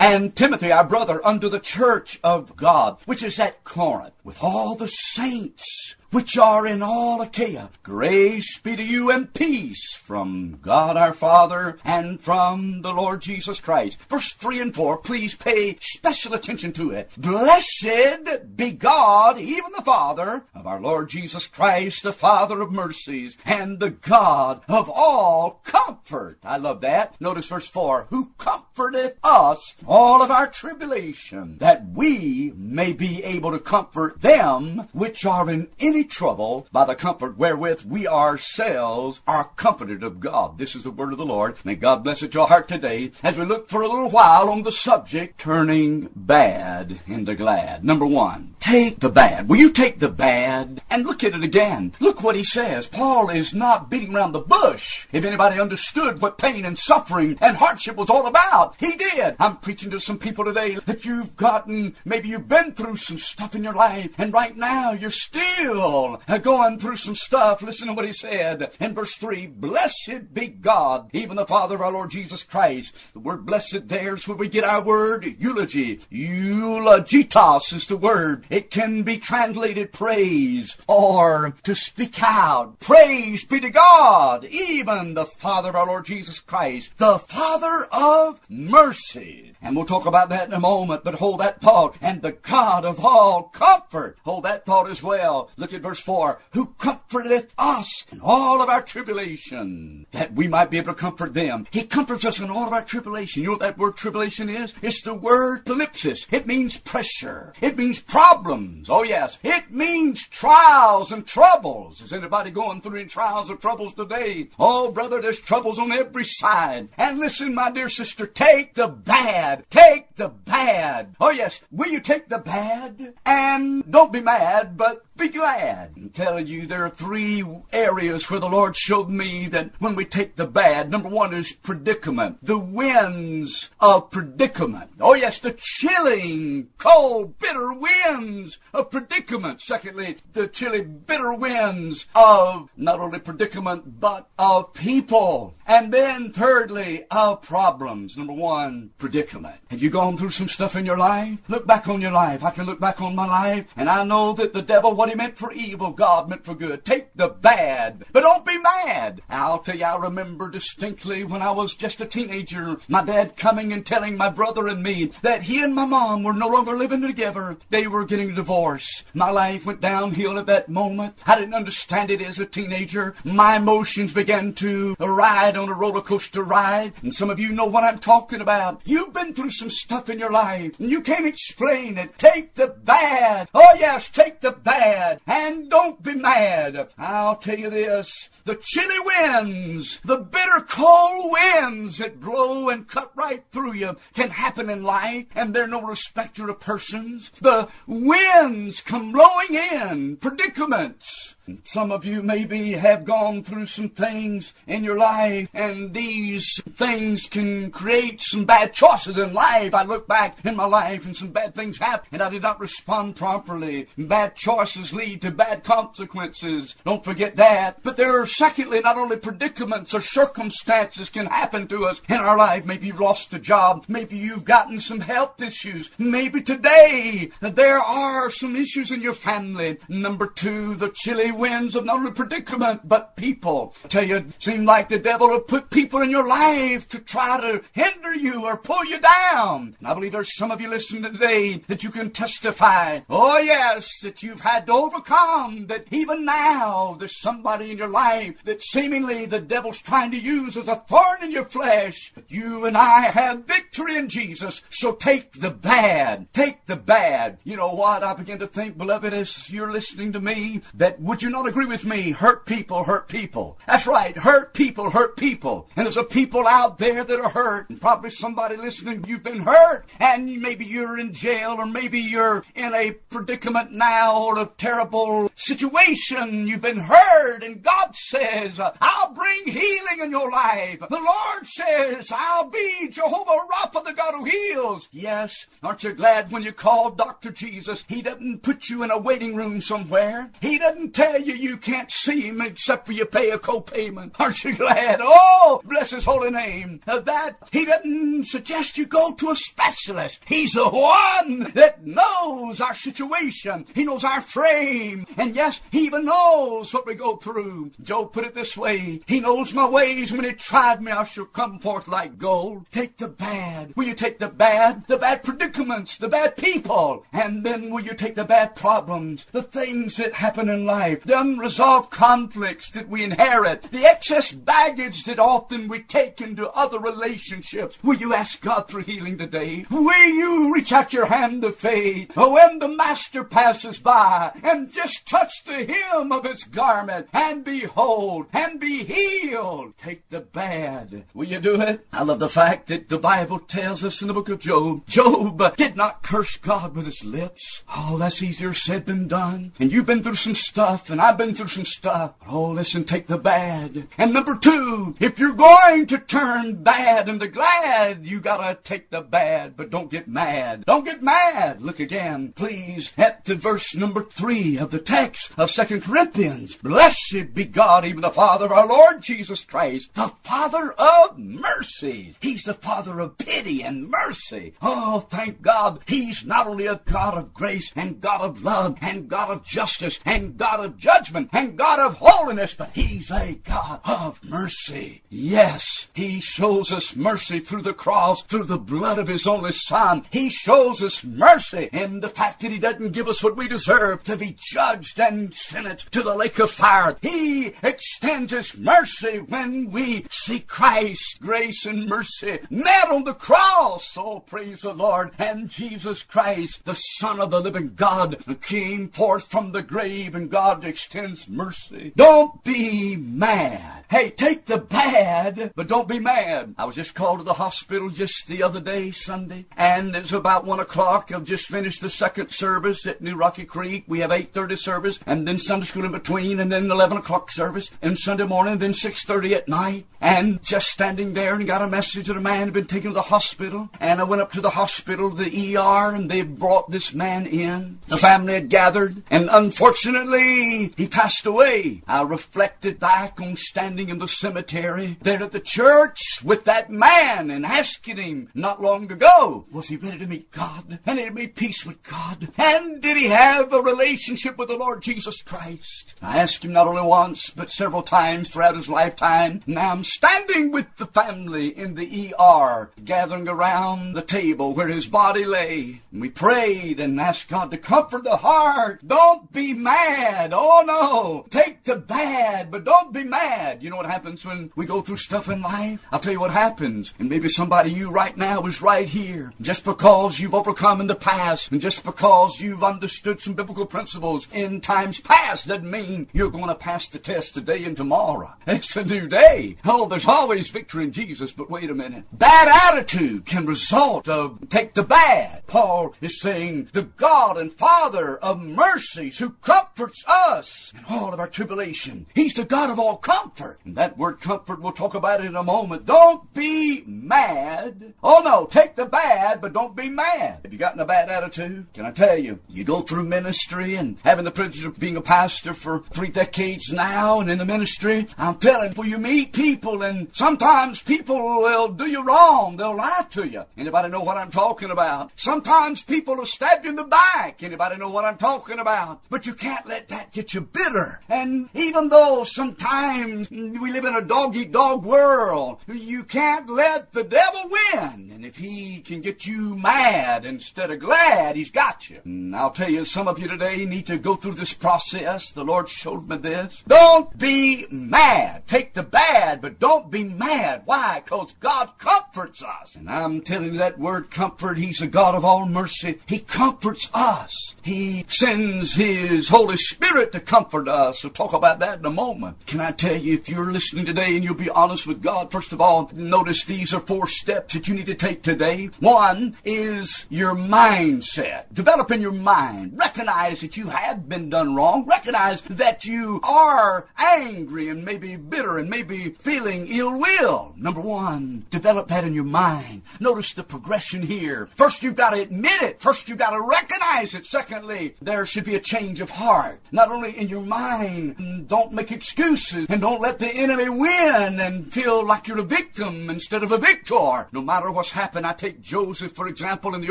and 0.01 0.35
Timothy, 0.37 0.71
our 0.71 0.85
brother, 0.85 1.25
unto 1.27 1.49
the 1.49 1.59
church 1.59 2.21
of 2.23 2.57
God, 2.57 2.99
which 3.05 3.23
is 3.23 3.39
at 3.39 3.65
Corinth, 3.65 4.15
with 4.29 4.45
all 4.45 4.75
the 4.75 4.89
saints 4.89 5.97
which 6.11 6.39
are 6.39 6.67
in 6.67 6.83
all 6.83 7.21
Achaia. 7.21 7.69
Grace 7.83 8.59
be 8.59 8.77
to 8.77 8.83
you 8.83 9.11
and 9.11 9.33
peace 9.35 9.95
from 9.95 10.59
God 10.63 10.97
our 10.97 11.13
Father 11.13 11.79
and 11.85 12.21
from 12.21 12.81
the 12.83 12.93
Lord 12.93 13.21
Jesus 13.21 13.61
Christ. 13.61 14.01
Verse 14.09 14.33
3 14.33 14.61
and 14.61 14.75
4, 14.75 14.99
please 14.99 15.35
pay 15.35 15.77
special 15.81 16.33
attention 16.35 16.73
to 16.73 16.91
it. 16.91 17.11
Blessed 17.19 18.57
be 18.57 18.73
God, 18.73 19.39
even 19.39 19.73
the 19.77 19.83
Father 19.83 20.45
of 20.55 20.67
our 20.67 20.81
Lord 20.81 21.11
Jesus 21.11 21.47
Christ, 21.47 22.03
the 22.03 22.13
Father 22.13 22.61
of 22.63 22.73
mercies, 22.73 23.37
and 23.45 23.79
the 23.79 23.91
God 23.91 24.63
of 24.69 24.91
all 24.91 25.61
comfort. 25.65 26.39
I 26.43 26.57
love 26.57 26.81
that. 26.81 27.21
Notice 27.21 27.49
verse 27.49 27.69
4, 27.69 28.07
who 28.09 28.31
comforteth 28.39 29.19
us 29.23 29.77
all 29.87 30.23
of 30.23 30.31
our 30.31 30.47
tribulation, 30.47 31.59
that 31.59 31.87
we 31.91 32.53
may 32.57 32.95
be 32.95 33.23
able 33.25 33.51
to 33.51 33.59
comfort 33.59 34.18
them 34.21 34.89
which 34.93 35.25
are 35.25 35.49
in 35.51 35.69
any 35.79 36.05
trouble 36.05 36.67
by 36.73 36.85
the 36.85 36.95
comfort 36.95 37.37
wherewith 37.39 37.83
we 37.83 38.07
ourselves 38.07 39.21
are 39.27 39.51
comforted 39.57 40.03
of 40.03 40.21
God. 40.21 40.59
This 40.59 40.75
is 40.75 40.85
the 40.85 40.91
word 40.91 41.13
of 41.13 41.19
the 41.19 41.27
Lord. 41.27 41.57
May 41.65 41.75
God 41.75 42.05
bless 42.05 42.23
it 42.23 42.33
to 42.33 42.41
our 42.41 42.49
heart 42.49 42.69
today 42.69 43.13
as 43.23 43.37
we 43.39 43.45
look 43.45 43.69
for 43.69 43.83
a 43.83 43.89
little 43.89 44.11
while 44.11 44.49
on 44.49 44.63
the 44.63 44.73
subject 44.73 45.39
turning 45.39 46.09
bad 46.15 47.01
into 47.07 47.35
glad. 47.35 47.85
Number 47.85 48.07
one, 48.07 48.55
take 48.61 49.01
the 49.01 49.09
bad. 49.09 49.49
Will 49.49 49.57
you 49.57 49.71
take 49.71 49.99
the 50.01 50.09
bad 50.09 50.83
and 50.91 51.05
look 51.05 51.23
at 51.25 51.35
it 51.35 51.45
again? 51.45 51.93
Look 52.01 52.23
what 52.23 52.37
he 52.37 52.45
says. 52.45 52.87
Paul 52.87 53.31
is 53.31 53.55
not 53.55 53.91
beating 53.91 54.15
around 54.15 54.33
the 54.33 54.41
bush. 54.41 55.07
If 55.13 55.25
anybody 55.25 55.61
understood 55.61 56.21
what 56.21 56.39
pain 56.39 56.65
and 56.65 56.79
suffering 56.79 57.39
and 57.41 57.57
hardship 57.57 57.97
was 57.97 58.11
all 58.11 58.27
about, 58.27 58.75
he 58.79 58.97
did. 58.97 59.37
I'm 59.39 59.57
preaching 59.59 59.91
to 59.91 60.01
some 60.01 60.19
people 60.19 60.45
today 60.45 60.77
that 60.87 61.05
you've 61.05 61.37
gotten, 61.37 61.95
maybe 62.05 62.29
you've 62.29 62.49
been 62.49 62.73
through 62.73 62.97
some 62.97 63.19
stuff 63.19 63.55
in 63.55 63.65
your 63.65 63.75
life, 63.75 64.08
and 64.17 64.33
right 64.33 64.57
now 64.57 64.93
you're 64.93 65.11
still 65.11 66.23
uh, 66.27 66.39
going 66.39 66.79
through 66.79 66.97
some 66.97 67.15
stuff. 67.15 67.63
Listen 67.63 67.89
to 67.89 67.95
what 67.95 68.07
he 68.07 68.13
said 68.13 68.71
in 68.81 68.95
verse 68.95 69.15
3 69.17 69.47
Blessed 69.49 70.33
be 70.33 70.49
God, 70.49 71.11
even 71.13 71.37
the 71.37 71.47
Father 71.47 71.75
of 71.75 71.81
our 71.81 71.93
Lord 71.93 72.11
Jesus 72.11 72.45
Christ. 72.45 72.95
The 73.13 73.21
word 73.21 73.45
blessed 73.45 73.89
there 73.89 74.15
is 74.15 74.27
where 74.27 74.37
we 74.37 74.49
get 74.49 74.65
our 74.65 74.83
word 74.83 75.25
eulogy. 75.39 76.01
Eulogetos 76.11 77.73
is 77.73 77.87
the 77.87 77.97
word. 77.97 78.45
It 78.51 78.71
can 78.71 79.03
be 79.03 79.19
translated 79.19 79.93
praise 79.93 80.77
or 80.87 81.55
to 81.63 81.75
speak 81.75 82.23
out. 82.23 82.79
Praise 82.81 83.45
be 83.45 83.61
to 83.61 83.71
God, 83.71 84.45
even 84.45 85.15
the 85.15 85.27
Father 85.27 85.71
of 85.71 85.77
our 85.77 85.87
Lord 85.87 86.05
Jesus 86.05 86.41
Christ, 86.41 86.97
the 86.99 87.19
Father 87.19 87.89
of 87.91 88.41
mercy. 88.49 89.55
And 89.61 89.75
we'll 89.75 89.87
talk 89.87 90.07
about 90.07 90.29
that 90.29 90.47
in 90.47 90.55
a 90.55 90.61
moment, 90.61 91.03
but 91.05 91.17
hold 91.17 91.41
that 91.41 91.61
thought. 91.61 91.97
And 92.01 92.23
the 92.23 92.33
God 92.33 92.85
of 92.85 93.05
all 93.05 93.45
comfort. 93.45 93.98
Hold 94.25 94.45
that 94.45 94.65
thought 94.65 94.91
as 94.91 95.03
well. 95.03 95.51
Look 95.57 95.73
at 95.73 95.83
verse 95.83 96.01
4. 96.01 96.41
Who 96.53 96.67
comforteth 96.79 97.53
us 97.59 98.07
in 98.13 98.21
all 98.21 98.63
of 98.63 98.69
our 98.69 98.83
tribulation, 98.83 100.07
that 100.13 100.35
we 100.35 100.49
might 100.49 100.71
be 100.71 100.79
able 100.79 100.95
to 100.95 100.99
comfort 100.99 101.35
them. 101.35 101.67
He 101.71 101.85
comforts 101.85 102.25
us 102.25 102.41
in 102.41 102.51
all 102.51 102.67
of 102.67 102.73
our 102.73 102.85
tribulation. 102.85 103.43
You 103.43 103.49
know 103.49 103.53
what 103.53 103.61
that 103.61 103.79
word 103.79 103.97
tribulation 103.97 104.49
is? 104.49 104.75
It's 104.83 105.03
the 105.03 105.15
word 105.15 105.65
thalipsis. 105.65 106.27
It 106.33 106.47
means 106.47 106.77
pressure. 106.77 107.53
It 107.61 107.77
means 107.77 108.01
problems. 108.01 108.89
Oh 108.91 109.03
yes. 109.03 109.39
It 109.43 109.71
means 109.71 110.27
trials 110.27 111.13
and 111.13 111.27
troubles. 111.27 112.01
Is 112.01 112.13
anybody 112.13 112.51
going 112.51 112.81
through 112.81 113.01
any 113.01 113.09
trials 113.09 113.51
or 113.51 113.57
troubles 113.57 113.95
today? 113.95 114.49
Oh 114.59 114.91
brother, 114.93 115.21
there's 115.21 115.41
troubles 115.41 115.79
on 115.79 115.93
every 115.93 116.25
side. 116.25 116.89
And 116.97 117.19
listen, 117.19 117.55
my 117.55 117.71
dear 117.71 117.89
sister, 117.89 118.27
take 118.27 118.75
the 118.75 118.89
bad. 118.89 119.65
Take 119.71 120.17
the 120.17 120.29
bad. 120.29 121.15
Oh 121.21 121.31
yes. 121.31 121.61
Will 121.71 121.89
you 121.89 122.01
take 122.01 122.29
the 122.29 122.39
bad? 122.39 123.15
And 123.25 123.78
don't 123.89 124.13
be 124.13 124.21
mad, 124.21 124.77
but 124.77 125.05
be 125.19 125.29
glad. 125.29 125.93
I'm 125.97 126.11
telling 126.11 126.47
you, 126.47 126.67
there 126.67 126.85
are 126.85 126.91
three 126.91 127.45
areas 127.73 128.31
where 128.31 128.39
the 128.39 128.49
Lord 128.49 128.77
showed 128.77 129.11
me 129.11 129.49
that 129.49 129.73
when 129.81 129.97
we 129.97 130.05
take 130.05 130.37
the 130.37 130.47
bad, 130.47 130.91
number 130.91 131.09
one 131.09 131.35
is 131.35 131.53
predicament. 131.53 132.39
The 132.41 132.57
winds 132.59 133.69
of 133.81 134.11
predicament. 134.11 134.93
Oh 135.01 135.15
yes, 135.15 135.41
the 135.41 135.57
chilling, 135.59 136.69
cold, 136.79 137.39
bitter 137.41 137.73
winds 137.73 138.59
of 138.73 138.91
predicament. 138.91 139.61
Secondly, 139.61 140.19
the 140.33 140.47
chilly, 140.47 140.83
bitter 140.83 141.35
winds 141.35 142.07
of 142.15 142.71
not 142.77 143.01
only 143.01 143.19
predicament, 143.19 144.01
but 144.01 144.29
of 144.39 144.73
people. 144.73 145.55
And 145.67 145.93
then 145.93 146.33
thirdly, 146.33 147.07
of 147.11 147.43
problems. 147.43 148.17
Number 148.17 148.33
one, 148.33 148.91
predicament. 148.99 149.57
Have 149.71 149.83
you 149.83 149.91
gone 149.91 150.17
through 150.17 150.31
some 150.31 150.49
stuff 150.49 150.77
in 150.77 150.87
your 150.87 150.97
life? 150.97 151.41
Look 151.49 151.67
back 151.67 151.89
on 151.89 152.01
your 152.01 152.13
life. 152.13 152.45
I 152.45 152.53
can 152.53 152.67
look 152.67 152.79
back 152.79 153.01
on 153.03 153.17
my 153.17 153.27
life, 153.27 153.67
and 153.77 153.89
I 153.89 154.05
know 154.05 154.33
that 154.35 154.53
the 154.53 154.63
devil, 154.63 154.95
what 154.95 155.08
he 155.09 155.15
meant 155.15 155.39
for 155.39 155.53
evil, 155.53 155.91
God 155.91 156.29
meant 156.29 156.45
for 156.45 156.55
good. 156.55 156.85
Take 156.85 157.15
the 157.15 157.29
bad, 157.29 158.05
but 158.13 158.23
don't 158.23 158.45
be 158.45 158.59
mad. 158.59 159.23
I'll 159.29 159.59
tell 159.59 159.77
you, 159.77 159.85
I 159.85 159.97
remember 159.97 160.51
distinctly 160.51 161.25
when 161.25 161.43
I 161.43 161.51
was 161.51 161.75
just 161.75 162.01
a 162.01 162.07
teenager, 162.07 162.79
my 162.89 163.05
dad 163.05 163.37
coming 163.37 163.73
and 163.73 163.85
telling 163.85 164.17
my 164.17 164.31
brother 164.31 164.69
and 164.69 164.83
me 164.83 165.13
that 165.23 165.43
he 165.43 165.63
and 165.63 165.75
my 165.75 165.87
mom 165.87 166.23
were 166.23 166.33
no 166.33 166.49
longer 166.49 166.75
living 166.77 167.03
together. 167.03 167.57
They 167.71 167.87
were 167.87 168.05
getting 168.05 168.31
a 168.31 168.35
divorce. 168.35 169.05
My 169.15 169.31
life 169.31 169.67
went 169.67 169.81
downhill 169.81 170.39
at 170.39 170.47
that 170.47 170.69
moment. 170.69 171.15
I 171.27 171.39
didn't 171.39 171.55
understand 171.55 172.11
it 172.11 172.23
as 172.23 172.39
a 172.39 172.47
teenager. 172.47 173.15
My 173.25 173.57
emotions 173.57 174.13
began 174.13 174.53
to 174.55 174.95
ride 174.99 175.57
on 175.57 175.69
a 175.69 175.75
roller 175.75 176.03
coaster 176.03 176.43
ride. 176.43 176.93
And 177.03 177.15
some 177.15 177.31
of 177.31 177.41
you 177.41 177.51
know 177.51 177.67
what 177.67 177.85
I'm 177.85 177.99
talking 177.99 178.41
about. 178.41 178.81
You've 178.85 179.13
been 179.13 179.35
through 179.35 179.51
some 179.51 179.71
stuff 179.71 180.09
in 180.09 180.19
your 180.19 180.33
life 180.33 180.79
and 180.79 180.91
you 180.91 181.01
can't 181.01 181.27
explain 181.27 181.99
it. 181.99 182.17
Take 182.19 182.55
the 182.55 182.69
bad. 182.69 183.49
Oh 183.55 183.71
yes, 183.79 184.11
take 184.11 184.41
the 184.41 184.53
bad. 184.53 184.98
And 185.27 185.71
don't 185.71 186.03
be 186.03 186.15
mad. 186.15 186.89
I'll 186.99 187.37
tell 187.37 187.59
you 187.59 187.71
this. 187.71 188.29
The 188.45 188.57
chilly 188.57 188.99
winds, 189.05 190.01
the 190.05 190.19
bitter 190.19 190.65
cold 190.69 191.33
winds 191.33 191.99
that 191.99 192.21
blow 192.21 192.69
and 192.69 192.89
cut 192.89 193.13
right 193.15 193.45
through 193.53 193.75
you 193.75 193.97
can 194.15 194.31
happen 194.31 194.71
in 194.71 194.83
life 194.83 195.27
and 195.35 195.55
they're 195.55 195.69
no 195.69 195.83
respecter 195.83 196.49
of 196.49 196.61
persons. 196.61 197.31
The 197.41 197.69
winds 197.87 198.81
come 198.81 199.13
blowing 199.13 199.55
in, 199.55 200.17
predicaments 200.17 201.37
Some 201.65 201.93
of 201.93 202.05
you 202.05 202.23
maybe 202.23 202.73
have 202.73 203.05
gone 203.05 203.43
through 203.43 203.67
some 203.67 203.89
things 203.89 204.53
in 204.67 204.85
your 204.85 204.99
life, 204.99 205.49
and 205.55 205.95
these 205.95 206.63
things 206.77 207.27
can 207.27 207.71
create 207.71 208.21
some 208.23 208.45
bad 208.45 208.73
choices 208.73 209.19
in 209.19 209.33
life. 209.33 209.75
I 209.75 209.85
look 209.85 210.07
back 210.07 210.45
in 210.45 210.57
my 210.57 210.67
life 210.67 211.07
and 211.07 211.17
some 211.17 211.31
bad 211.31 211.55
things 211.55 211.79
happened, 211.79 212.09
and 212.13 212.23
I 212.23 212.31
did 212.31 212.43
not 212.43 212.61
respond 212.61 213.17
properly. 213.17 213.89
Bad 213.97 214.37
choices 214.37 214.93
lead 214.93 215.23
to 215.23 215.31
bad 215.31 215.65
consequences. 215.65 216.75
Don't 216.85 217.05
forget 217.05 217.37
that. 217.37 217.83
But 217.83 217.97
there 217.97 218.21
are, 218.21 218.27
secondly, 218.27 218.81
not 218.81 218.97
only 218.97 219.17
predicaments 219.17 219.95
or 219.95 220.01
circumstances 220.01 221.11
can 221.11 221.27
happen 221.27 221.67
to 221.69 221.87
us 221.87 222.03
in 222.09 222.17
our 222.17 222.37
life. 222.37 222.65
Maybe 222.65 222.89
you've 222.89 223.01
lost 223.01 223.35
a 223.35 223.39
job. 223.39 223.85
Maybe 223.89 224.17
you've 224.17 224.45
gotten 224.45 224.81
some 224.81 225.01
health 225.01 225.41
issues. 225.41 225.91
Maybe 225.99 226.43
today 226.43 227.31
there 227.41 227.79
are 227.79 228.31
some 228.31 228.57
issues 228.57 228.91
in 228.91 229.01
your 229.01 229.15
family. 229.15 229.79
Number 229.89 230.27
two, 230.27 230.75
the 230.75 230.91
chilly 230.91 231.33
winds 231.39 231.77
of 231.77 231.85
not 231.85 232.01
only 232.01 232.13
predicament, 232.13 232.89
but 232.89 233.17
people. 233.17 233.75
I 233.85 233.89
tell 233.89 234.05
you, 234.05 234.17
it 234.17 234.43
seems 234.43 234.67
like 234.67 234.89
the 234.89 234.99
devil 234.99 235.29
will 235.29 235.41
put 235.41 235.71
people 235.71 236.03
in 236.03 236.11
your 236.11 236.27
life 236.27 236.89
to 236.89 236.99
try 236.99 237.41
to 237.41 237.63
hinder 237.73 238.15
you 238.15 238.45
or 238.45 238.59
pull 238.59 238.85
you 238.85 238.99
down. 239.01 239.77
And 239.79 239.89
I 239.89 239.95
believe 239.95 240.13
there's 240.13 240.37
some 240.37 240.51
of 240.51 240.61
you 240.61 240.69
listening 240.69 241.05
today 241.05 241.59
that 241.69 241.83
you 241.83 241.91
can 241.91 242.11
testify. 242.11 243.01
Oh 243.09 243.39
yes, 243.39 243.89
that 244.03 244.23
you've 244.23 244.41
had 244.41 244.67
to 244.67 244.73
overcome 244.73 245.67
that 245.69 245.87
even 245.91 246.25
now 246.25 246.97
there's 246.99 247.21
somebody 247.21 247.71
in 247.71 247.79
your 247.79 247.89
life 247.89 248.43
that 248.45 248.63
seemingly 248.63 249.27
the 249.27 249.41
devil's 249.41 249.79
trying 249.79 250.11
to 250.11 250.19
use 250.19 250.57
as 250.57 250.69
a 250.69 250.77
thorn 250.77 251.23
in 251.23 251.31
your 251.31 251.45
flesh. 251.45 252.13
But 252.15 252.31
you 252.31 252.65
and 252.65 252.77
I 252.77 253.03
have 253.03 253.45
victory 253.45 253.97
in 253.97 254.09
Jesus. 254.09 254.63
So 254.71 254.93
take 254.93 255.33
the 255.33 255.51
bad. 255.51 256.33
Take 256.33 256.67
the 256.67 256.77
bad. 256.77 257.39
You 257.45 257.57
know 257.57 257.73
what? 257.73 258.03
I 258.03 258.15
begin 258.15 258.39
to 258.41 258.47
think, 258.47 258.77
beloved, 258.77 259.13
as 259.13 259.51
you're 259.51 259.73
listening 259.73 260.13
to 260.13 260.21
me, 260.21 260.63
that 260.75 261.01
would 261.01 261.23
you 261.23 261.28
not 261.31 261.49
agree 261.49 261.67
with 261.67 261.85
me? 261.85 262.11
Hurt 262.11 262.47
people 262.47 262.85
hurt 262.85 263.09
people. 263.09 263.59
That's 263.67 263.87
right. 263.87 264.17
Hurt 264.17 264.55
people 264.55 264.91
hurt 264.91 265.17
people. 265.17 265.69
And 265.77 265.87
there's 265.87 265.97
a 265.97 266.05
people 266.05 266.47
out 266.47 266.79
there 266.79 267.05
that 267.05 267.21
are 267.21 267.31
hurt. 267.31 267.71
And 267.71 267.81
probably 267.81 268.11
somebody 268.11 268.57
listening, 268.57 269.05
you've 269.07 269.23
been 269.23 269.41
hurt. 269.41 269.87
And 270.01 270.27
maybe 270.41 270.65
you're 270.65 270.99
in 270.99 271.13
jail 271.13 271.57
or 271.59 271.67
maybe 271.67 272.01
you're 272.01 272.45
in 272.55 272.75
a 272.75 272.93
predicament 273.11 273.73
now 273.73 274.23
or 274.23 274.39
a 274.39 274.51
terrible 274.59 275.31
situation. 275.35 276.47
You've 276.47 276.63
been 276.63 276.79
hurt. 276.79 277.43
And 277.43 277.63
God 277.63 277.95
says, 277.95 278.61
I'll 278.61 279.13
bring 279.13 279.47
healing 279.47 280.01
in 280.01 280.11
your 280.11 280.31
life. 280.31 280.81
The 280.81 280.89
Lord 280.91 281.47
says, 281.47 282.13
I'll 282.15 282.49
be 282.49 282.89
Jehovah 282.91 283.47
Rapha, 283.53 283.85
the 283.85 283.93
God 283.93 284.15
who 284.15 284.25
heals. 284.25 284.89
Yes. 284.93 285.47
Aren't 285.63 285.85
you 285.85 285.93
glad 285.93 286.31
when 286.31 286.43
you 286.43 286.53
call 286.53 286.91
Dr. 286.91 287.31
Jesus, 287.31 287.85
He 287.89 288.03
doesn't 288.03 288.43
put 288.43 288.69
you 288.69 288.83
in 288.83 288.91
a 288.91 288.99
waiting 288.99 289.37
room 289.37 289.61
somewhere. 289.61 290.31
He 290.41 290.59
doesn't 290.59 290.95
tell 290.95 291.18
you 291.19 291.35
you 291.35 291.57
can't 291.57 291.91
see 291.91 292.23
Him 292.23 292.41
except 292.41 292.87
for 292.87 292.93
you 292.93 293.05
pay 293.05 293.31
a 293.31 293.39
co-payment. 293.39 294.15
Aren't 294.19 294.45
you 294.45 294.55
glad? 294.55 294.99
Oh, 295.03 295.61
bless 295.65 295.91
His 295.91 296.05
holy 296.05 296.31
name. 296.31 296.81
Uh, 296.87 297.01
that 297.01 297.37
He 297.53 297.65
doesn't 297.65 298.25
suggest 298.25 298.79
you 298.79 298.87
go 298.87 299.15
to 299.15 299.31
a 299.31 299.37
specialist. 299.37 300.23
He's 300.27 300.53
the 300.53 300.69
one 300.69 301.51
that 301.55 301.85
knows 301.85 302.61
our 302.61 302.75
situation. 302.75 303.67
He 303.75 303.85
knows 303.85 304.05
our 304.05 304.21
frame. 304.21 305.07
And 305.17 305.35
yes, 305.35 305.61
He 305.71 305.87
even 305.87 306.05
knows 306.05 306.73
what 306.73 306.87
we 306.87 306.95
go 306.95 307.17
through. 307.17 307.73
Job 307.83 308.13
put 308.13 308.27
it 308.27 308.35
this 308.35 308.57
way. 308.57 309.01
He 309.07 309.21
knows 309.21 309.53
my 309.53 309.69
ways. 309.69 310.13
When 310.13 310.25
He 310.25 310.33
tried 310.33 310.83
me, 310.83 310.93
I 310.93 311.05
shall 311.05 311.27
come 311.27 311.59
forth 311.59 311.89
like 311.89 312.19
gold. 312.19 312.67
Take 312.71 312.99
the 312.99 313.09
bad. 313.09 313.73
Will 313.77 313.87
you 313.87 313.95
take 313.95 314.19
the 314.19 314.29
bad? 314.29 314.87
The 314.87 314.97
bad 314.97 315.23
predicaments, 315.23 315.99
the 315.99 316.09
bad 316.09 316.37
people. 316.37 317.05
And 317.13 317.45
then 317.45 317.71
will 317.71 317.83
you 317.83 317.95
take 317.95 318.15
the 318.15 318.25
bad 318.25 318.57
problems, 318.57 319.27
the 319.33 319.43
things 319.43 319.97
that 319.97 320.15
happen 320.15 320.49
in 320.49 320.65
life, 320.65 321.03
the 321.09 321.19
unresolved 321.19 321.91
conflicts 321.91 322.69
that 322.71 322.87
we 322.87 323.03
inherit, 323.03 323.63
the 323.63 323.87
excess 323.87 324.31
baggage 324.31 325.05
that 325.05 325.19
often 325.19 325.67
we 325.67 325.81
take 325.81 326.21
into 326.21 326.51
other 326.51 326.79
relationships. 326.79 327.79
Will 327.83 327.97
you 327.97 328.13
ask 328.13 328.43
God 328.43 328.71
for 328.71 328.81
healing 328.81 329.17
today? 329.17 329.65
Will 329.71 330.09
you 330.11 330.55
reach 330.55 330.71
out 330.71 330.93
your 330.93 331.07
hand 331.07 331.43
of 331.45 331.57
faith 331.57 332.13
oh, 332.15 332.35
when 332.35 332.59
the 332.59 332.69
Master 332.69 333.25
passes 333.25 333.79
by 333.79 334.33
and 334.45 334.71
just 334.71 335.07
touch 335.07 335.33
the 335.45 335.65
hem 335.65 336.13
of 336.13 336.27
his 336.27 336.45
garment 336.45 337.09
and 337.15 337.43
behold 337.43 338.27
and 338.35 338.61
be 338.61 338.85
healed? 338.85 339.79
Take 339.79 340.07
the 340.11 340.21
bad. 340.21 341.05
Will 341.15 341.27
you 341.27 341.41
do 341.41 341.59
it? 341.63 341.87
I 341.91 342.03
love 342.03 342.19
the 342.19 342.29
fact 342.29 342.67
that 342.67 342.91
the 342.91 342.99
Bible 342.99 343.39
tells 343.39 343.83
us 343.83 344.03
in 344.03 344.09
the 344.09 344.15
book 344.15 344.29
of 344.29 344.41
Job, 344.41 344.87
Job 344.87 345.57
did 345.57 345.75
not 345.75 346.03
curse 346.03 346.37
God 346.37 346.77
with 346.77 346.85
his 346.85 347.03
lips. 347.03 347.65
Oh, 347.75 347.97
that's 347.97 348.23
easier 348.23 348.53
said 348.53 348.85
than 348.85 349.09
done. 349.09 349.53
And 349.59 349.73
you've 349.73 349.87
been 349.87 350.03
through 350.03 350.15
some 350.15 350.35
stuff, 350.35 350.88
and 350.91 351.01
I've 351.01 351.19
been 351.19 351.35
through 351.35 351.49
some 351.49 351.65
stuff. 351.65 352.15
Oh, 352.27 352.51
listen, 352.51 352.85
take 352.85 353.07
the 353.07 353.19
bad. 353.19 353.89
And 353.99 354.13
number 354.13 354.37
two, 354.37 354.95
if 355.01 355.19
you're 355.19 355.35
going 355.35 355.87
to 355.87 355.99
turn 355.99 356.63
bad 356.63 357.09
into 357.09 357.29
glad, 357.29 358.07
you 358.07 358.21
gotta 358.21 358.59
take 358.63 358.91
the 358.91 359.01
bad, 359.01 359.57
but 359.57 359.71
don't 359.71 359.91
get 359.91 360.09
mad. 360.09 360.65
Don't 360.67 360.85
get 360.85 361.03
mad. 361.03 361.61
Look 361.61 361.81
again, 361.81 362.33
please, 362.35 362.93
at 362.97 363.25
the 363.25 363.35
verse 363.35 363.75
number 363.75 364.03
three 364.03 364.59
of 364.59 364.71
the 364.71 364.79
text 364.79 365.33
of 365.37 365.51
Second 365.51 365.83
Corinthians. 365.83 366.57
Blessed 366.57 367.35
be 367.35 367.45
God, 367.45 367.85
even 367.85 368.01
the 368.01 368.11
Father 368.11 368.47
of 368.47 368.53
our 368.53 368.67
Lord 368.67 369.03
Jesus 369.03 369.45
Christ, 369.45 369.95
the 369.95 370.13
Father 370.23 370.73
of 370.73 371.19
mercies. 371.19 372.15
He's 372.21 372.45
the 372.45 372.55
Father 372.55 373.01
of 373.01 373.19
pity 373.19 373.63
and 373.63 373.89
mercy. 373.89 374.55
Oh, 374.63 375.01
thank 375.11 375.43
God. 375.43 375.81
He's 375.87 376.25
not 376.25 376.47
only 376.47 376.67
a 376.67 376.81
God 376.85 377.15
of 377.15 377.35
grace 377.35 377.73
and 377.77 378.01
God 378.01 378.21
of 378.21 378.43
love 378.43 378.79
and 378.81 379.09
God 379.09 379.31
of 379.31 379.45
justice 379.45 380.01
and 380.05 380.37
God 380.37 380.65
of 380.65 380.78
judgment 380.79 381.29
and 381.33 381.57
God 381.57 381.79
of 381.79 381.99
holiness, 381.99 382.55
but 382.55 382.71
He's 382.73 383.11
a 383.11 383.35
God 383.45 383.81
of 383.85 384.23
mercy. 384.25 385.03
Yes, 385.11 385.89
He 385.93 386.21
shows 386.21 386.73
us 386.73 386.97
mercy 386.97 387.41
through 387.41 387.63
the 387.63 387.75
cross, 387.75 388.23
through 388.23 388.45
the 388.45 388.59
blood 388.59 388.99
of 388.99 389.09
His 389.09 389.27
only 389.27 389.53
Son. 389.53 390.05
He 390.11 390.31
shows 390.31 390.83
us 390.83 391.05
mercy 391.05 391.69
in 391.73 392.01
the 392.01 392.09
fact 392.09 392.41
that 392.41 392.53
He 392.53 392.59
doesn't 392.59 392.93
give 392.93 393.09
us 393.09 393.23
what 393.23 393.37
we 393.37 393.49
deserve 393.49 394.05
to 394.05 394.17
be 394.17 394.37
judged 394.39 395.01
and 395.01 395.35
sentenced 395.35 395.93
to 395.93 396.03
the 396.03 396.15
lake 396.15 396.39
of 396.39 396.51
fire. 396.51 396.97
He 397.03 397.55
extends 397.63 398.33
His 398.33 398.57
mercy 398.57 399.19
when 399.19 399.71
we 399.71 400.07
see 400.11 400.41
Christ, 400.41 401.19
grace 401.21 401.67
and 401.67 401.87
mercy 401.87 402.39
met 402.51 402.91
on 402.91 403.05
the 403.05 403.15
cross. 403.15 403.97
Oh, 403.97 404.21
praise 404.21 404.61
the 404.61 404.75
Lord. 404.75 405.11
And 405.19 405.49
Jesus 405.49 406.03
Christ, 406.03 406.65
the 406.65 406.75
Son 406.75 407.21
of 407.21 407.31
the 407.31 407.41
living 407.41 407.75
God, 407.75 408.17
came 408.43 408.89
forth 408.89 409.31
from 409.31 409.53
the 409.53 409.63
grave 409.63 410.15
and 410.15 410.31
God 410.31 410.63
extends 410.69 411.29
mercy. 411.29 411.93
Don't 411.97 412.45
be 412.45 412.97
mad. 412.97 413.85
Hey, 413.91 414.11
take 414.11 414.45
the 414.45 414.59
bad, 414.59 415.53
but 415.57 415.67
don't 415.67 415.89
be 415.89 415.99
mad. 415.99 416.55
I 416.59 416.67
was 416.67 416.75
just 416.75 416.95
called 416.95 417.21
to 417.21 417.25
the 417.25 417.33
hospital 417.33 417.89
just 417.89 418.29
the 418.29 418.43
other 418.43 418.61
day, 418.61 418.91
Sunday, 418.91 419.47
and 419.57 419.97
it's 419.97 420.13
about 420.13 420.45
one 420.45 420.61
o'clock. 420.61 421.11
I've 421.11 421.25
just 421.25 421.47
finished 421.47 421.81
the 421.81 421.89
second 421.89 422.31
service 422.31 422.87
at 422.87 423.01
New 423.01 423.17
Rocky 423.17 423.47
Creek. 423.47 423.85
We 423.87 424.01
have 424.01 424.11
8.30 424.11 424.59
service, 424.59 424.99
and 425.07 425.27
then 425.27 425.39
Sunday 425.39 425.65
school 425.65 425.87
in 425.87 425.93
between, 425.93 426.39
and 426.39 426.53
then 426.53 426.71
11 426.71 426.99
o'clock 426.99 427.31
service, 427.31 427.71
and 427.81 427.97
Sunday 427.97 428.27
morning, 428.27 428.59
then 428.59 428.73
6.30 428.73 429.33
at 429.33 429.49
night. 429.49 429.87
And 430.01 430.43
just 430.43 430.69
standing 430.69 431.15
there 431.15 431.35
and 431.35 431.47
got 431.47 431.63
a 431.63 431.67
message 431.67 432.09
that 432.09 432.17
a 432.17 432.21
man 432.21 432.45
had 432.45 432.53
been 432.53 432.67
taken 432.67 432.91
to 432.91 432.95
the 432.95 433.03
hospital, 433.03 433.71
and 433.81 434.01
I 434.01 434.05
went 434.05 434.23
up 434.23 434.33
to 434.33 434.41
the 434.41 434.51
hospital, 434.51 435.11
the 435.11 435.57
ER, 435.57 435.95
and 435.95 436.11
they 436.11 436.23
brought 436.23 436.71
this 436.71 436.93
man 436.93 437.27
in. 437.27 437.79
The 437.89 437.97
family 437.97 438.35
had 438.35 438.51
gathered, 438.51 439.03
and 439.11 439.29
unfortunately, 439.33 440.58
he 440.77 440.89
passed 440.89 441.27
away. 441.27 441.83
I 441.87 442.03
reflected 442.03 442.79
back 442.79 443.21
on 443.21 443.37
standing 443.37 443.89
in 443.89 443.99
the 443.99 444.09
cemetery 444.09 444.97
there 445.03 445.23
at 445.23 445.33
the 445.33 445.41
church 445.41 446.23
with 446.25 446.45
that 446.45 446.71
man 446.71 447.31
and 447.31 447.47
asking 447.47 447.97
him 447.97 448.31
not 448.35 448.63
long 448.63 448.91
ago, 448.91 449.47
was 449.53 449.69
he 449.69 449.77
ready 449.77 449.99
to 449.99 450.07
meet 450.07 450.31
God? 450.31 450.79
And 450.87 450.99
he 450.99 451.11
made 451.11 451.37
peace 451.37 451.65
with 451.65 451.83
God? 451.83 452.29
And 452.37 452.81
did 452.81 452.97
he 452.97 453.07
have 453.07 453.53
a 453.53 453.63
relationship 453.63 454.37
with 454.39 454.49
the 454.49 454.57
Lord 454.57 454.83
Jesus 454.83 455.23
Christ? 455.23 455.95
I 456.03 456.19
asked 456.19 456.45
him 456.45 456.53
not 456.53 456.67
only 456.67 456.83
once, 456.83 457.31
but 457.31 457.51
several 457.51 457.83
times 457.83 458.31
throughout 458.31 458.57
his 458.57 458.69
lifetime. 458.69 459.43
Now 459.47 459.73
I'm 459.73 459.85
standing 459.85 460.51
with 460.51 460.77
the 460.77 460.87
family 460.87 461.49
in 461.49 461.75
the 461.75 462.15
ER, 462.19 462.71
gathering 462.85 463.29
around 463.29 463.93
the 463.93 464.03
table 464.03 464.55
where 464.55 464.69
his 464.69 464.87
body 464.87 465.25
lay. 465.25 465.83
And 465.93 466.01
we 466.01 466.11
prayed 466.11 466.81
and 466.81 467.01
asked 467.01 467.29
God 467.29 467.51
to 467.51 467.59
comfort 467.59 468.05
the 468.05 468.17
heart. 468.17 468.87
Don't 468.87 469.33
be 469.33 469.53
mad. 469.53 470.33
Oh 470.51 470.63
no. 470.63 471.27
Take 471.29 471.65
the 471.65 471.77
bad, 471.77 472.51
but 472.51 472.65
don't 472.65 472.91
be 472.91 473.05
mad. 473.05 473.63
You 473.63 473.69
know 473.69 473.77
what 473.77 473.85
happens 473.85 474.25
when 474.25 474.51
we 474.57 474.65
go 474.65 474.81
through 474.81 474.97
stuff 474.97 475.29
in 475.29 475.43
life? 475.43 475.87
I'll 475.93 476.01
tell 476.01 476.15
you 476.15 476.21
what 476.21 476.31
happens. 476.31 476.95
And 476.99 477.11
maybe 477.11 477.29
somebody 477.29 477.71
you 477.71 477.91
right 477.91 478.17
now 478.17 478.43
is 478.47 478.63
right 478.63 478.89
here. 478.89 479.35
Just 479.43 479.63
because 479.63 480.19
you've 480.19 480.35
overcome 480.35 480.81
in 480.81 480.87
the 480.87 480.95
past, 480.95 481.53
and 481.53 481.61
just 481.61 481.85
because 481.85 482.41
you've 482.41 482.65
understood 482.65 483.21
some 483.21 483.35
biblical 483.35 483.67
principles 483.67 484.27
in 484.33 484.63
times 484.63 485.01
past 485.01 485.49
doesn't 485.49 485.71
mean 485.71 486.09
you're 486.15 486.31
going 486.31 486.49
to 486.49 486.55
pass 486.55 486.89
the 486.89 486.99
test 486.99 487.35
today 487.35 487.65
and 487.65 487.77
tomorrow. 487.77 488.33
It's 488.47 488.75
a 488.77 488.85
new 488.85 489.07
day. 489.07 489.57
Oh, 489.65 489.87
there's 489.87 490.09
always 490.09 490.51
victory 490.51 490.85
in 490.85 490.93
Jesus, 490.93 491.31
but 491.31 491.51
wait 491.51 491.71
a 491.71 491.75
minute. 491.75 492.05
Bad 492.13 492.49
attitude 492.73 493.25
can 493.25 493.47
result 493.47 494.09
of 494.09 494.49
take 494.49 494.75
the 494.75 494.83
bad. 494.83 495.47
Paul 495.47 495.95
is 496.01 496.21
saying 496.21 496.71
the 496.73 496.83
God 496.83 497.37
and 497.37 497.53
Father 497.53 498.17
of 498.19 498.43
mercies 498.43 499.19
who 499.19 499.31
comforts 499.43 500.05
us 500.09 500.38
us 500.39 500.73
in 500.75 500.85
all 500.89 501.13
of 501.13 501.21
our 501.21 501.27
tribulation. 501.27 502.07
He's 502.15 502.35
the 502.35 502.45
God 502.45 502.71
of 502.71 502.79
all 502.79 502.97
comfort. 502.97 503.61
And 503.65 503.77
that 503.77 503.99
word 503.99 504.21
comfort, 504.21 504.63
we'll 504.63 504.73
talk 504.73 504.95
about 504.95 505.21
it 505.21 505.27
in 505.27 505.37
a 505.37 505.43
moment. 505.43 505.85
Don't 505.85 506.33
be 506.33 506.85
mad. 506.87 507.95
Oh 508.03 508.23
no, 508.25 508.47
take 508.47 508.77
the 508.77 508.87
bad, 508.87 509.41
but 509.41 509.53
don't 509.53 509.77
be 509.77 509.89
mad. 509.89 510.41
Have 510.43 510.53
you 510.53 510.59
gotten 510.59 510.81
a 510.81 510.87
bad 510.87 511.11
attitude? 511.11 511.67
Can 511.75 511.85
I 511.85 511.91
tell 511.91 512.17
you? 512.17 512.39
You 512.49 512.65
go 512.65 512.81
through 512.81 513.05
ministry 513.05 513.75
and 513.75 513.99
having 514.05 514.25
the 514.25 514.31
privilege 514.31 514.65
of 514.65 514.79
being 514.79 514.97
a 514.97 515.03
pastor 515.03 515.53
for 515.53 515.81
three 515.91 516.09
decades 516.09 516.73
now 516.73 517.21
and 517.21 517.31
in 517.31 517.39
the 517.39 517.45
ministry, 517.45 518.07
I'm 518.17 518.37
telling 518.37 518.75
you, 518.77 518.85
you 518.85 518.99
meet 518.99 519.33
people 519.33 519.83
and 519.83 520.09
sometimes 520.13 520.83
people 520.83 521.17
will 521.17 521.69
do 521.69 521.91
you 521.91 522.03
wrong. 522.03 522.57
They'll 522.57 522.77
lie 522.77 523.07
to 523.11 523.27
you. 523.27 523.45
Anybody 523.57 523.89
know 523.89 524.03
what 524.03 524.17
I'm 524.17 524.31
talking 524.31 524.71
about? 524.71 525.11
Sometimes 525.17 525.83
people 525.83 526.17
will 526.17 526.27
stab 526.27 526.65
you 526.65 526.71
in 526.71 526.77
the 526.77 526.85
back. 526.85 527.43
Anybody 527.43 527.77
know 527.77 527.91
what 527.91 528.05
I'm 528.05 528.17
talking 528.17 528.59
about? 528.59 529.01
But 529.11 529.27
you 529.27 529.35
can't 529.35 529.67
let 529.67 529.89
that 529.89 530.13
get 530.13 530.28
you 530.35 530.43
bitter. 530.43 531.01
And 531.09 531.49
even 531.55 531.89
though 531.89 532.25
sometimes 532.25 533.31
we 533.31 533.73
live 533.73 533.85
in 533.85 533.95
a 533.95 534.03
dog 534.03 534.37
eat 534.37 534.53
dog 534.53 534.85
world, 534.85 535.61
you 535.67 536.05
can't 536.05 536.49
let 536.49 536.93
the 536.93 537.05
devil 537.05 537.43
win. 537.45 538.11
And 538.13 538.25
if 538.25 538.37
he 538.37 538.81
can 538.81 539.01
get 539.01 539.27
you 539.27 539.57
mad 539.57 540.25
instead 540.25 540.71
of 540.71 540.81
glad, 540.81 541.37
he's 541.37 541.51
got 541.51 541.89
you. 541.89 542.01
And 542.05 542.35
I'll 542.35 542.51
tell 542.51 542.71
you, 542.71 542.85
some 542.85 543.09
of 543.09 543.19
you 543.19 543.29
today 543.29 543.65
need 543.65 543.87
to 543.87 543.99
go 543.99 544.17
through 544.17 544.35
this 544.35 544.55
process. 544.55 545.31
The 545.31 545.45
Lord 545.45 545.69
showed 545.69 546.09
me 546.09 546.17
this. 546.17 546.63
Don't 546.67 547.17
be 547.19 547.67
mad. 547.71 548.47
Take 548.47 548.75
the 548.75 548.83
bad, 548.83 549.41
but 549.41 549.59
don't 549.59 549.91
be 549.91 550.05
mad. 550.05 550.63
Why? 550.65 551.01
Because 551.05 551.35
God 551.41 551.71
comforts 551.79 552.43
us. 552.43 552.77
And 552.77 552.91
I'm 552.91 553.21
telling 553.21 553.53
you 553.53 553.59
that 553.59 553.79
word 553.79 554.11
comfort, 554.11 554.59
He's 554.59 554.81
a 554.81 554.87
God 554.87 555.15
of 555.15 555.25
all 555.25 555.47
mercy. 555.47 556.01
He 556.07 556.19
comforts 556.19 556.91
us. 556.93 557.55
He 557.63 558.05
sends 558.09 558.75
His 558.75 559.29
Holy 559.29 559.57
Spirit 559.57 560.13
to 560.13 560.18
comfort 560.21 560.69
us. 560.69 561.03
We'll 561.03 561.13
talk 561.13 561.33
about 561.33 561.59
that 561.61 561.79
in 561.79 561.85
a 561.85 561.91
moment. 561.91 562.47
Can 562.47 562.61
I 562.61 562.73
tell 562.73 562.97
you, 562.97 563.15
if 563.15 563.29
you're 563.29 563.53
listening 563.53 563.87
today 563.87 564.15
and 564.15 564.25
you'll 564.25 564.35
be 564.35 564.51
honest 564.51 564.87
with 564.87 565.03
God, 565.03 565.31
first 565.33 565.53
of 565.53 565.61
all, 565.61 565.91
notice 565.95 566.45
these 566.45 566.73
are 566.73 566.81
four 566.81 567.07
steps 567.07 567.55
that 567.55 567.69
you 567.69 567.75
need 567.75 567.87
to 567.87 567.95
take 567.95 568.23
today. 568.23 568.71
One 568.81 569.37
is 569.45 570.07
your 570.09 570.35
mindset. 570.35 571.45
Developing 571.53 572.01
your 572.01 572.13
mind. 572.13 572.79
Recognize 572.79 573.41
that 573.41 573.57
you 573.57 573.69
have 573.69 574.09
been 574.09 574.31
done 574.31 574.55
wrong. 574.55 574.85
Recognize 574.87 575.43
that 575.43 575.85
you 575.85 576.21
are 576.23 576.87
angry 576.99 577.69
and 577.69 577.85
maybe 577.85 578.17
bitter 578.17 578.59
and 578.59 578.71
maybe 578.71 579.11
feeling 579.11 579.67
ill 579.69 579.99
will. 579.99 580.55
Number 580.57 580.81
one, 580.81 581.47
develop 581.51 581.89
that 581.89 582.05
in 582.05 582.15
your 582.15 582.25
mind. 582.25 582.83
Notice 583.01 583.33
the 583.33 583.43
progression 583.43 584.03
here. 584.03 584.49
First, 584.57 584.83
you've 584.83 584.97
got 584.97 585.11
to 585.11 585.21
admit 585.21 585.63
it. 585.63 585.81
First, 585.81 586.09
you've 586.09 586.19
got 586.19 586.31
to 586.31 586.41
recognize 586.41 587.15
it. 587.15 587.27
Secondly, 587.27 587.95
there 588.01 588.25
should 588.25 588.45
be 588.45 588.55
a 588.55 588.61
change 588.61 589.01
of 589.01 589.11
heart. 589.11 589.61
Not 589.73 589.91
only 589.91 589.98
in 590.05 590.29
your 590.29 590.43
mind, 590.43 591.47
don't 591.49 591.73
make 591.73 591.93
excuses 591.93 592.67
and 592.69 592.81
don't 592.81 593.01
let 593.01 593.19
the 593.19 593.29
enemy 593.29 593.69
win 593.69 594.41
and 594.41 594.73
feel 594.73 595.05
like 595.05 595.27
you're 595.27 595.39
a 595.39 595.43
victim 595.43 596.11
instead 596.11 596.43
of 596.43 596.53
a 596.53 596.59
victor. 596.59 597.27
No 597.33 597.43
matter 597.43 597.71
what's 597.71 597.91
happened, 597.91 598.27
I 598.27 598.33
take 598.33 598.61
Joseph, 598.61 599.13
for 599.13 599.29
example, 599.29 599.75
in 599.75 599.81
the 599.81 599.91